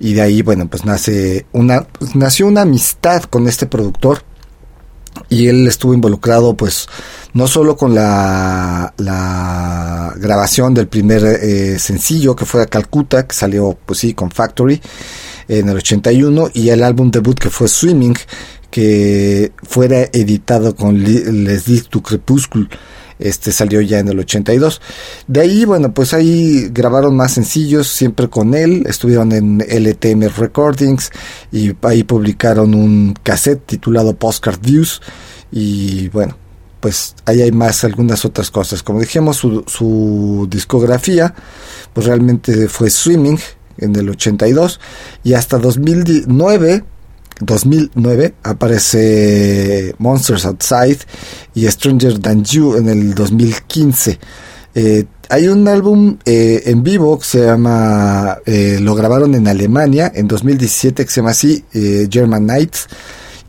y 0.00 0.14
de 0.14 0.22
ahí 0.22 0.42
bueno 0.42 0.66
pues 0.66 0.84
nace 0.84 1.46
una 1.52 1.86
nació 2.14 2.48
una 2.48 2.62
amistad 2.62 3.22
con 3.22 3.46
este 3.46 3.66
productor 3.66 4.24
y 5.34 5.48
él 5.48 5.66
estuvo 5.66 5.94
involucrado 5.94 6.54
pues 6.54 6.88
no 7.32 7.48
solo 7.48 7.76
con 7.76 7.94
la, 7.94 8.94
grabación 10.16 10.74
del 10.74 10.86
primer 10.86 11.24
eh, 11.24 11.78
sencillo 11.78 12.36
que 12.36 12.44
fue 12.44 12.62
a 12.62 12.66
Calcuta, 12.66 13.26
que 13.26 13.34
salió 13.34 13.76
pues 13.84 13.98
sí 13.98 14.14
con 14.14 14.30
Factory 14.30 14.80
en 15.48 15.68
el 15.68 15.76
81 15.76 16.50
y 16.54 16.68
el 16.68 16.82
álbum 16.82 17.10
debut 17.10 17.38
que 17.38 17.50
fue 17.50 17.68
Swimming 17.68 18.16
que 18.70 19.52
fuera 19.62 20.02
editado 20.12 20.74
con 20.74 21.02
Les 21.02 21.64
Dis 21.64 21.88
tu 21.88 22.00
Crepúsculo 22.00 22.68
este 23.24 23.52
salió 23.52 23.80
ya 23.80 23.98
en 23.98 24.08
el 24.08 24.18
82. 24.18 24.80
De 25.26 25.40
ahí, 25.40 25.64
bueno, 25.64 25.92
pues 25.92 26.12
ahí 26.12 26.68
grabaron 26.70 27.16
más 27.16 27.32
sencillos, 27.32 27.88
siempre 27.88 28.28
con 28.28 28.54
él, 28.54 28.84
estuvieron 28.86 29.32
en 29.32 29.58
LTM 29.60 30.28
Recordings 30.36 31.10
y 31.50 31.72
ahí 31.82 32.04
publicaron 32.04 32.74
un 32.74 33.14
cassette 33.22 33.64
titulado 33.64 34.14
Postcard 34.14 34.60
Views 34.60 35.00
y 35.50 36.08
bueno, 36.10 36.36
pues 36.80 37.14
ahí 37.24 37.40
hay 37.40 37.50
más 37.50 37.82
algunas 37.84 38.26
otras 38.26 38.50
cosas. 38.50 38.82
Como 38.82 39.00
dijimos, 39.00 39.38
su, 39.38 40.46
discografía, 40.50 41.34
pues 41.94 42.06
realmente 42.06 42.68
fue 42.68 42.90
Swimming 42.90 43.38
en 43.78 43.96
el 43.96 44.10
82 44.10 44.80
y 45.22 45.32
hasta 45.32 45.58
2009 45.58 46.84
2009 47.40 48.34
aparece 48.42 49.94
Monsters 49.98 50.44
Outside 50.44 50.98
y 51.54 51.66
Stranger 51.66 52.18
Than 52.18 52.44
You 52.44 52.76
en 52.76 52.88
el 52.88 53.14
2015. 53.14 54.18
Eh, 54.76 55.04
hay 55.28 55.48
un 55.48 55.66
álbum 55.68 56.18
eh, 56.24 56.62
en 56.66 56.82
vivo 56.82 57.18
que 57.18 57.24
se 57.24 57.44
llama, 57.44 58.38
eh, 58.46 58.78
lo 58.80 58.94
grabaron 58.94 59.34
en 59.34 59.48
Alemania 59.48 60.12
en 60.14 60.28
2017 60.28 61.04
que 61.04 61.10
se 61.10 61.20
llama 61.20 61.30
así, 61.30 61.64
German 61.72 62.46
Nights. 62.46 62.86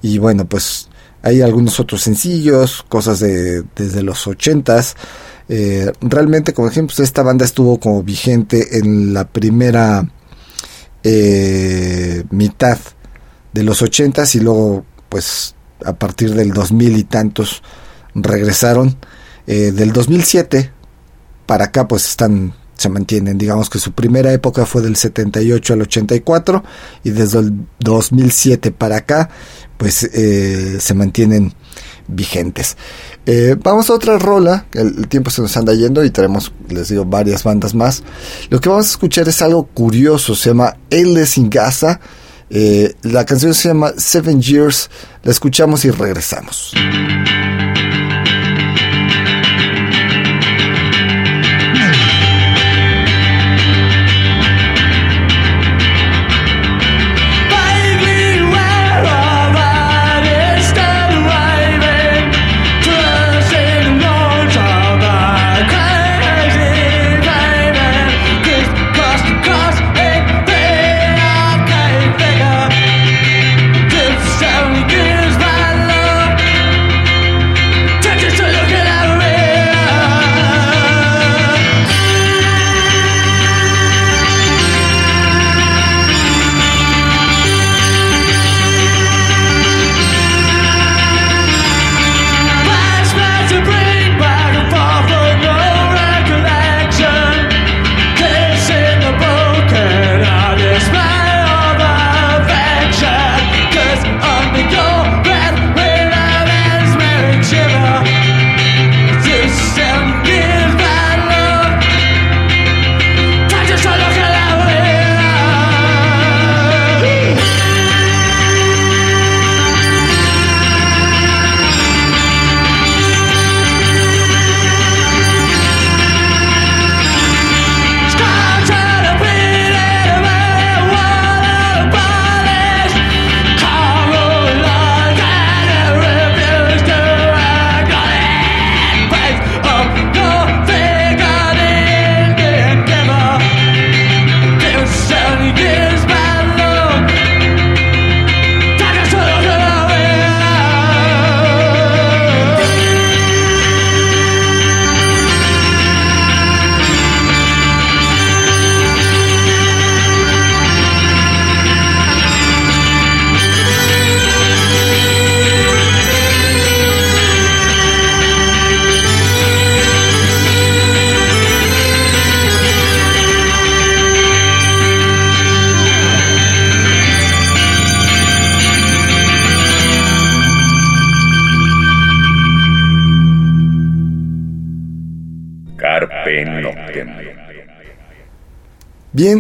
Y 0.02 0.18
bueno, 0.18 0.46
pues 0.46 0.88
hay 1.22 1.42
algunos 1.42 1.80
otros 1.80 2.02
sencillos, 2.02 2.84
cosas 2.88 3.20
de 3.20 3.64
desde 3.76 4.04
los 4.04 4.26
ochentas. 4.28 4.96
Eh, 5.48 5.92
realmente, 6.02 6.54
como 6.54 6.68
ejemplo, 6.68 7.04
esta 7.04 7.24
banda 7.24 7.46
estuvo 7.46 7.80
como 7.80 8.04
vigente 8.04 8.78
en 8.78 9.14
la 9.14 9.28
primera 9.28 10.10
mitad 12.32 12.80
de 13.56 13.64
los 13.64 13.82
ochentas 13.82 14.36
y 14.36 14.42
luego, 14.42 14.86
pues, 15.08 15.56
a 15.86 15.94
partir 15.94 16.34
del 16.34 16.52
2000 16.52 16.98
y 16.98 17.04
tantos 17.06 17.64
regresaron. 18.14 18.98
Eh, 19.48 19.72
del 19.72 19.94
2007 19.94 20.72
para 21.46 21.66
acá, 21.66 21.88
pues 21.88 22.06
están 22.06 22.54
se 22.76 22.90
mantienen. 22.90 23.38
Digamos 23.38 23.70
que 23.70 23.80
su 23.80 23.94
primera 23.94 24.34
época 24.34 24.66
fue 24.66 24.82
del 24.82 24.98
78 24.98 25.74
al 25.74 25.82
84 25.84 26.64
y 27.06 27.12
desde 27.12 27.40
el 27.40 27.54
2007 27.80 28.72
para 28.72 28.98
acá, 28.98 29.30
pues 29.78 30.04
eh, 30.04 30.78
se 30.82 30.94
mantienen 30.94 31.54
vigentes. 32.08 32.76
Eh, 33.26 33.56
vamos 33.64 33.90
a 33.90 33.94
otra 33.94 34.20
rola, 34.20 34.66
el, 34.74 35.08
tiempo 35.08 35.32
se 35.32 35.42
nos 35.42 35.56
anda 35.56 35.74
yendo 35.74 36.04
y 36.04 36.10
tenemos, 36.10 36.52
les 36.68 36.90
digo, 36.90 37.06
varias 37.06 37.44
bandas 37.44 37.74
más. 37.74 38.04
Lo 38.50 38.60
que 38.60 38.68
vamos 38.68 38.88
a 38.88 38.92
escuchar 38.92 39.30
es 39.30 39.42
algo 39.42 39.68
curioso, 39.68 40.36
se 40.36 40.50
llama 40.50 40.76
Endless 40.90 41.38
in 41.38 41.50
Gaza. 41.50 42.02
Eh, 42.50 42.94
la 43.04 43.26
canción 43.26 43.54
se 43.54 43.70
llama 43.70 43.94
Seven 43.98 44.42
Years, 44.42 44.90
la 45.24 45.32
escuchamos 45.32 45.86
y 45.86 45.92
regresamos. 45.92 46.74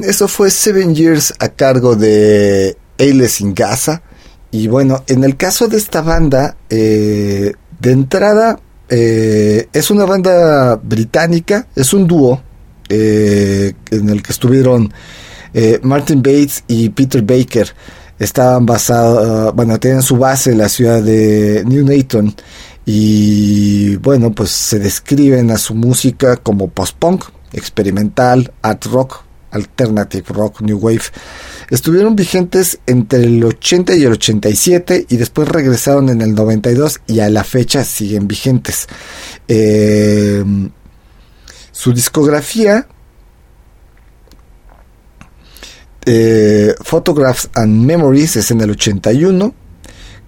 Eso 0.03 0.27
fue 0.27 0.51
Seven 0.51 0.93
Years 0.93 1.33
a 1.39 1.49
cargo 1.49 1.95
de 1.95 2.77
Ailes 2.99 3.41
in 3.41 3.53
Gaza. 3.53 4.01
Y 4.51 4.67
bueno, 4.67 5.03
en 5.07 5.23
el 5.23 5.37
caso 5.37 5.67
de 5.67 5.77
esta 5.77 6.01
banda, 6.01 6.55
eh, 6.69 7.53
de 7.79 7.91
entrada, 7.91 8.59
eh, 8.89 9.67
es 9.73 9.91
una 9.91 10.05
banda 10.05 10.75
británica, 10.75 11.67
es 11.75 11.93
un 11.93 12.07
dúo 12.07 12.41
eh, 12.89 13.73
en 13.91 14.09
el 14.09 14.21
que 14.21 14.31
estuvieron 14.31 14.93
Martin 15.83 16.21
Bates 16.21 16.63
y 16.67 16.89
Peter 16.89 17.21
Baker. 17.21 17.73
Estaban 18.19 18.65
basados, 18.65 19.53
bueno, 19.55 19.79
tienen 19.79 20.01
su 20.01 20.17
base 20.17 20.51
en 20.51 20.57
la 20.57 20.69
ciudad 20.69 21.01
de 21.01 21.63
New 21.65 21.85
Newton 21.85 22.33
y 22.85 23.95
bueno, 23.97 24.31
pues 24.31 24.51
se 24.51 24.79
describen 24.79 25.49
a 25.51 25.57
su 25.57 25.73
música 25.73 26.37
como 26.37 26.69
post-punk, 26.69 27.23
experimental, 27.51 28.53
art 28.61 28.85
rock, 28.85 29.23
alternative 29.55 30.25
rock, 30.29 30.61
new 30.61 30.77
wave. 30.77 31.03
Estuvieron 31.69 32.15
vigentes 32.15 32.79
entre 32.85 33.23
el 33.23 33.43
80 33.43 33.95
y 33.95 34.03
el 34.03 34.11
87 34.11 35.05
y 35.09 35.17
después 35.17 35.47
regresaron 35.47 36.09
en 36.09 36.21
el 36.21 36.35
92 36.35 37.01
y 37.07 37.19
a 37.21 37.29
la 37.29 37.43
fecha 37.43 37.83
siguen 37.83 38.27
vigentes. 38.27 38.87
Eh, 39.47 40.43
su 41.71 41.93
discografía 41.93 42.87
eh, 46.05 46.75
Photographs 46.81 47.49
and 47.55 47.83
Memories 47.83 48.35
es 48.35 48.51
en 48.51 48.61
el 48.61 48.71
81, 48.71 49.55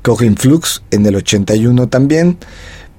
Cohen 0.01 0.35
Flux 0.35 0.81
en 0.89 1.05
el 1.05 1.15
81 1.15 1.87
también, 1.87 2.37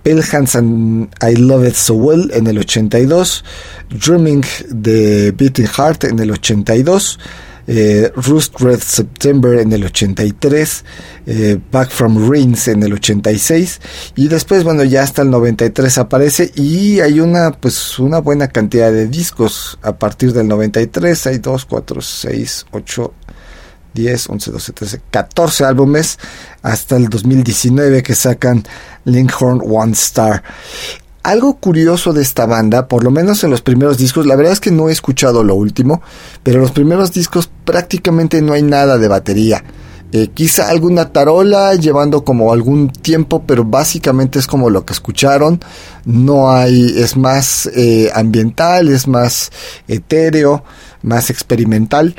Pale 0.08 0.22
Hands 0.32 0.54
and 0.54 1.10
I 1.20 1.34
Love 1.34 1.66
It 1.66 1.74
So 1.74 1.94
Well 1.94 2.30
en 2.32 2.46
el 2.46 2.56
82, 2.56 3.44
Dreaming 3.90 4.42
de 4.70 5.32
Beating 5.32 5.66
Heart 5.66 6.04
en 6.04 6.18
el 6.18 6.30
82, 6.30 7.18
eh, 7.66 8.10
Rust 8.16 8.58
Red 8.58 8.80
September 8.80 9.58
en 9.58 9.70
el 9.70 9.84
83, 9.84 10.84
eh, 11.26 11.58
Back 11.70 11.90
from 11.90 12.30
Rains 12.30 12.68
en 12.68 12.82
el 12.84 12.94
86 12.94 13.82
y 14.16 14.28
después 14.28 14.64
bueno 14.64 14.82
ya 14.84 15.02
hasta 15.02 15.20
el 15.20 15.30
93 15.30 15.98
aparece. 15.98 16.52
Y 16.54 17.00
hay 17.00 17.20
una 17.20 17.50
pues 17.52 17.98
una 17.98 18.20
buena 18.20 18.48
cantidad 18.48 18.90
de 18.90 19.08
discos 19.08 19.78
a 19.82 19.98
partir 19.98 20.32
del 20.32 20.48
93 20.48 21.26
hay 21.26 21.38
2, 21.38 21.66
4, 21.66 22.00
6, 22.00 22.66
8 22.70 23.14
10, 23.98 24.30
11, 24.30 24.50
12, 24.52 24.72
13, 24.72 25.00
14 25.10 25.64
álbumes 25.64 26.18
hasta 26.62 26.96
el 26.96 27.08
2019 27.08 28.02
que 28.02 28.14
sacan 28.14 28.64
Linkhorn 29.04 29.60
One 29.64 29.92
Star. 29.92 30.42
Algo 31.24 31.56
curioso 31.56 32.12
de 32.12 32.22
esta 32.22 32.46
banda, 32.46 32.86
por 32.86 33.02
lo 33.02 33.10
menos 33.10 33.42
en 33.42 33.50
los 33.50 33.60
primeros 33.60 33.98
discos, 33.98 34.24
la 34.24 34.36
verdad 34.36 34.52
es 34.52 34.60
que 34.60 34.70
no 34.70 34.88
he 34.88 34.92
escuchado 34.92 35.42
lo 35.42 35.56
último, 35.56 36.00
pero 36.42 36.56
en 36.56 36.62
los 36.62 36.70
primeros 36.70 37.12
discos 37.12 37.50
prácticamente 37.64 38.40
no 38.40 38.52
hay 38.52 38.62
nada 38.62 38.98
de 38.98 39.08
batería. 39.08 39.64
Eh, 40.10 40.28
quizá 40.32 40.70
alguna 40.70 41.12
tarola 41.12 41.74
llevando 41.74 42.24
como 42.24 42.50
algún 42.52 42.88
tiempo, 42.88 43.42
pero 43.46 43.64
básicamente 43.64 44.38
es 44.38 44.46
como 44.46 44.70
lo 44.70 44.86
que 44.86 44.94
escucharon. 44.94 45.60
No 46.06 46.50
hay, 46.50 46.94
es 46.96 47.16
más 47.16 47.68
eh, 47.74 48.10
ambiental, 48.14 48.88
es 48.88 49.06
más 49.06 49.50
etéreo, 49.86 50.64
más 51.02 51.28
experimental. 51.28 52.14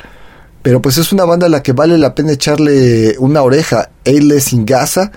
Pero 0.61 0.81
pues 0.81 0.97
es 0.97 1.13
una 1.13 1.25
banda 1.25 1.47
a 1.47 1.49
la 1.49 1.63
que 1.63 1.73
vale 1.73 1.97
la 1.97 2.15
pena 2.15 2.33
echarle 2.33 3.15
una 3.19 3.41
oreja. 3.41 3.91
Ailes 4.05 4.51
in 4.53 4.65
Gaza, 4.65 5.11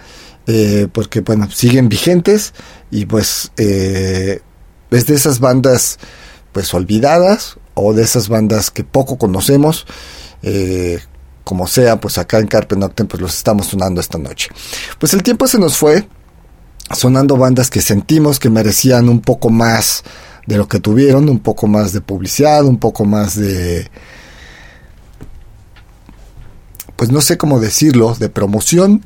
eh, 0.47 0.89
porque 0.93 1.21
bueno, 1.21 1.51
siguen 1.51 1.89
vigentes 1.89 2.55
y 2.91 3.07
pues 3.07 3.51
eh, 3.57 4.41
es 4.91 5.07
de 5.07 5.15
esas 5.15 5.41
bandas 5.41 5.99
pues 6.53 6.73
olvidadas 6.75 7.57
o 7.75 7.93
de 7.93 8.03
esas 8.03 8.29
bandas 8.29 8.71
que 8.71 8.85
poco 8.85 9.19
conocemos. 9.19 9.87
Eh, 10.43 11.01
como 11.45 11.67
sea, 11.67 12.01
pues 12.01 12.19
acá 12.19 12.39
en 12.39 12.47
Carpe 12.47 12.77
Noctem 12.77 13.07
pues 13.07 13.21
los 13.21 13.37
estamos 13.37 13.67
sonando 13.67 14.01
esta 14.01 14.19
noche. 14.19 14.49
Pues 14.99 15.13
el 15.15 15.23
tiempo 15.23 15.47
se 15.49 15.59
nos 15.59 15.77
fue 15.77 16.09
sonando 16.95 17.37
bandas 17.37 17.71
que 17.71 17.81
sentimos 17.81 18.39
que 18.39 18.51
merecían 18.51 19.09
un 19.09 19.21
poco 19.21 19.51
más 19.51 20.05
de 20.47 20.57
lo 20.57 20.69
que 20.69 20.81
tuvieron, 20.81 21.29
un 21.29 21.39
poco 21.39 21.67
más 21.67 21.93
de 21.93 22.01
publicidad, 22.01 22.65
un 22.65 22.79
poco 22.79 23.05
más 23.05 23.37
de 23.37 23.91
pues 27.03 27.11
no 27.11 27.21
sé 27.21 27.37
cómo 27.37 27.59
decirlo, 27.59 28.15
de 28.15 28.29
promoción, 28.29 29.05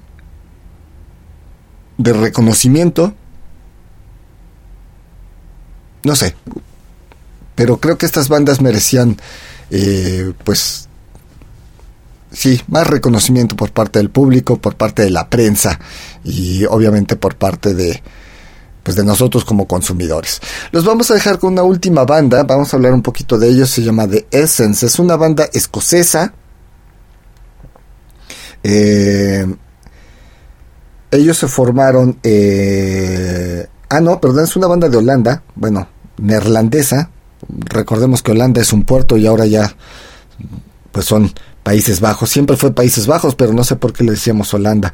de 1.97 2.13
reconocimiento, 2.13 3.15
no 6.03 6.15
sé, 6.15 6.37
pero 7.55 7.79
creo 7.79 7.97
que 7.97 8.05
estas 8.05 8.29
bandas 8.29 8.61
merecían, 8.61 9.17
eh, 9.71 10.35
pues, 10.45 10.91
sí, 12.31 12.61
más 12.69 12.87
reconocimiento 12.87 13.57
por 13.57 13.73
parte 13.73 13.99
del 13.99 14.11
público, 14.11 14.59
por 14.59 14.77
parte 14.77 15.01
de 15.01 15.11
la 15.11 15.31
prensa 15.31 15.81
y 16.23 16.67
obviamente 16.67 17.17
por 17.17 17.37
parte 17.37 17.73
de, 17.73 18.03
pues 18.83 18.95
de 18.95 19.05
nosotros 19.05 19.43
como 19.47 19.67
consumidores. 19.67 20.43
Los 20.71 20.85
vamos 20.85 21.11
a 21.11 21.15
dejar 21.15 21.39
con 21.39 21.55
una 21.55 21.63
última 21.63 22.05
banda, 22.05 22.43
vamos 22.43 22.75
a 22.75 22.77
hablar 22.77 22.93
un 22.93 23.01
poquito 23.01 23.39
de 23.39 23.49
ellos, 23.49 23.71
se 23.71 23.83
llama 23.83 24.07
The 24.07 24.27
Essence, 24.33 24.85
es 24.85 24.99
una 24.99 25.17
banda 25.17 25.49
escocesa, 25.51 26.35
eh, 28.69 29.47
ellos 31.13 31.39
se 31.39 31.47
formaron. 31.47 32.19
Eh, 32.25 33.65
ah, 33.89 34.01
no, 34.01 34.21
perdón, 34.21 34.45
es 34.45 34.57
una 34.57 34.67
banda 34.67 34.89
de 34.89 34.97
Holanda. 34.97 35.45
Bueno, 35.55 35.89
neerlandesa. 36.19 37.11
Recordemos 37.49 38.23
que 38.23 38.33
Holanda 38.33 38.61
es 38.61 38.73
un 38.73 38.83
puerto 38.83 39.17
y 39.17 39.27
ahora 39.27 39.47
ya. 39.47 39.73
Pues 40.91 41.07
son 41.07 41.31
Países 41.63 42.01
Bajos. 42.01 42.29
Siempre 42.29 42.57
fue 42.57 42.75
Países 42.75 43.07
Bajos, 43.07 43.37
pero 43.37 43.53
no 43.53 43.63
sé 43.63 43.77
por 43.77 43.93
qué 43.93 44.03
le 44.03 44.13
decíamos 44.13 44.53
Holanda. 44.53 44.93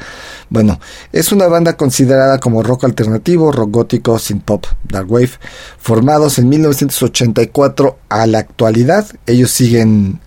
Bueno, 0.51 0.79
es 1.13 1.33
una 1.33 1.47
banda 1.47 1.79
considerada 1.79 2.41
como 2.41 2.63
rock 2.63 2.85
alternativo, 2.85 3.53
rock 3.53 3.71
gótico, 3.71 4.19
synth 4.19 4.45
pop, 4.45 4.67
dark 4.85 5.11
wave, 5.11 5.31
formados 5.79 6.39
en 6.39 6.51
1984 6.51 7.99
a 8.11 8.27
la 8.27 8.39
actualidad. 8.41 9.07
Ellos 9.27 9.51
siguen 9.51 10.21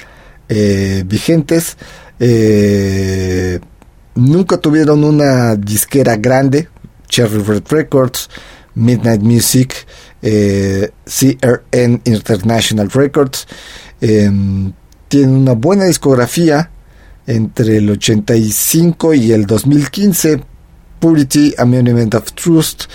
eh, 0.50 1.04
vigentes. 1.06 1.78
Eh, 2.20 3.60
nunca 4.16 4.58
tuvieron 4.58 5.04
una 5.04 5.56
disquera 5.56 6.16
grande, 6.16 6.70
Cherry 7.08 7.42
Red 7.42 7.64
Records, 7.70 8.30
Midnight 8.76 9.22
Music, 9.22 9.86
eh, 10.22 10.92
CRN 11.06 12.02
International 12.06 12.90
Records. 12.90 13.48
Em, 14.02 14.74
tienen 15.08 15.36
una 15.36 15.54
buena 15.54 15.86
discografía 15.86 16.72
entre 17.28 17.78
el 17.78 17.90
85 17.90 19.14
y 19.14 19.32
el 19.32 19.46
2015. 19.46 20.44
Purity, 21.00 21.54
A 21.58 21.66
Monument 21.66 22.16
of 22.16 22.34
Truth, 22.34 22.88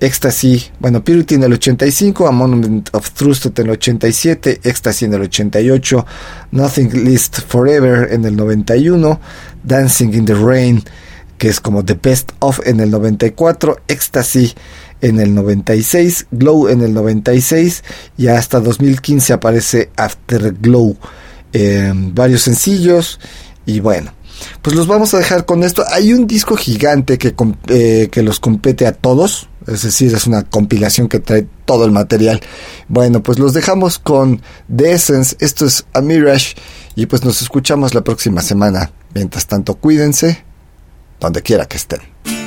Ecstasy, 0.00 0.64
bueno, 0.78 1.02
Purity 1.02 1.34
en 1.34 1.44
el 1.44 1.52
85, 1.54 2.28
A 2.28 2.32
Monument 2.32 2.88
of 2.92 3.10
Truth 3.10 3.46
en 3.46 3.66
el 3.66 3.70
87, 3.70 4.60
Ecstasy 4.62 5.04
en 5.06 5.14
el 5.14 5.22
88, 5.22 6.06
Nothing 6.52 7.04
Least 7.04 7.40
Forever 7.46 8.12
en 8.12 8.24
el 8.24 8.36
91, 8.36 9.20
Dancing 9.64 10.14
in 10.14 10.24
the 10.24 10.34
Rain, 10.34 10.82
que 11.36 11.48
es 11.48 11.60
como 11.60 11.84
The 11.84 11.98
Best 12.00 12.32
of 12.38 12.60
en 12.64 12.80
el 12.80 12.90
94, 12.90 13.80
Ecstasy 13.88 14.54
en 15.00 15.20
el 15.20 15.34
96, 15.34 16.26
Glow 16.30 16.68
en 16.68 16.82
el 16.82 16.94
96 16.94 17.84
y 18.16 18.28
hasta 18.28 18.60
2015 18.60 19.32
aparece 19.32 19.90
Afterglow. 19.96 20.96
Eh, 21.52 21.92
varios 21.94 22.42
sencillos 22.42 23.18
y 23.64 23.80
bueno, 23.80 24.12
pues 24.62 24.76
los 24.76 24.86
vamos 24.86 25.14
a 25.14 25.18
dejar 25.18 25.44
con 25.44 25.64
esto. 25.64 25.84
Hay 25.90 26.12
un 26.12 26.26
disco 26.26 26.56
gigante 26.56 27.18
que, 27.18 27.34
eh, 27.68 28.08
que 28.10 28.22
los 28.22 28.40
compete 28.40 28.86
a 28.86 28.92
todos. 28.92 29.48
Es 29.66 29.82
decir, 29.82 30.14
es 30.14 30.26
una 30.26 30.44
compilación 30.44 31.08
que 31.08 31.20
trae 31.20 31.46
todo 31.64 31.84
el 31.84 31.90
material. 31.90 32.40
Bueno, 32.88 33.22
pues 33.22 33.38
los 33.38 33.52
dejamos 33.52 33.98
con 33.98 34.40
The 34.74 34.92
Essence. 34.92 35.36
Esto 35.40 35.66
es 35.66 35.84
A 35.92 36.00
Mirage. 36.00 36.54
Y 36.94 37.06
pues 37.06 37.24
nos 37.24 37.42
escuchamos 37.42 37.94
la 37.94 38.02
próxima 38.02 38.40
semana. 38.40 38.92
Mientras 39.14 39.46
tanto, 39.46 39.74
cuídense 39.74 40.44
donde 41.20 41.42
quiera 41.42 41.66
que 41.66 41.76
estén. 41.76 42.37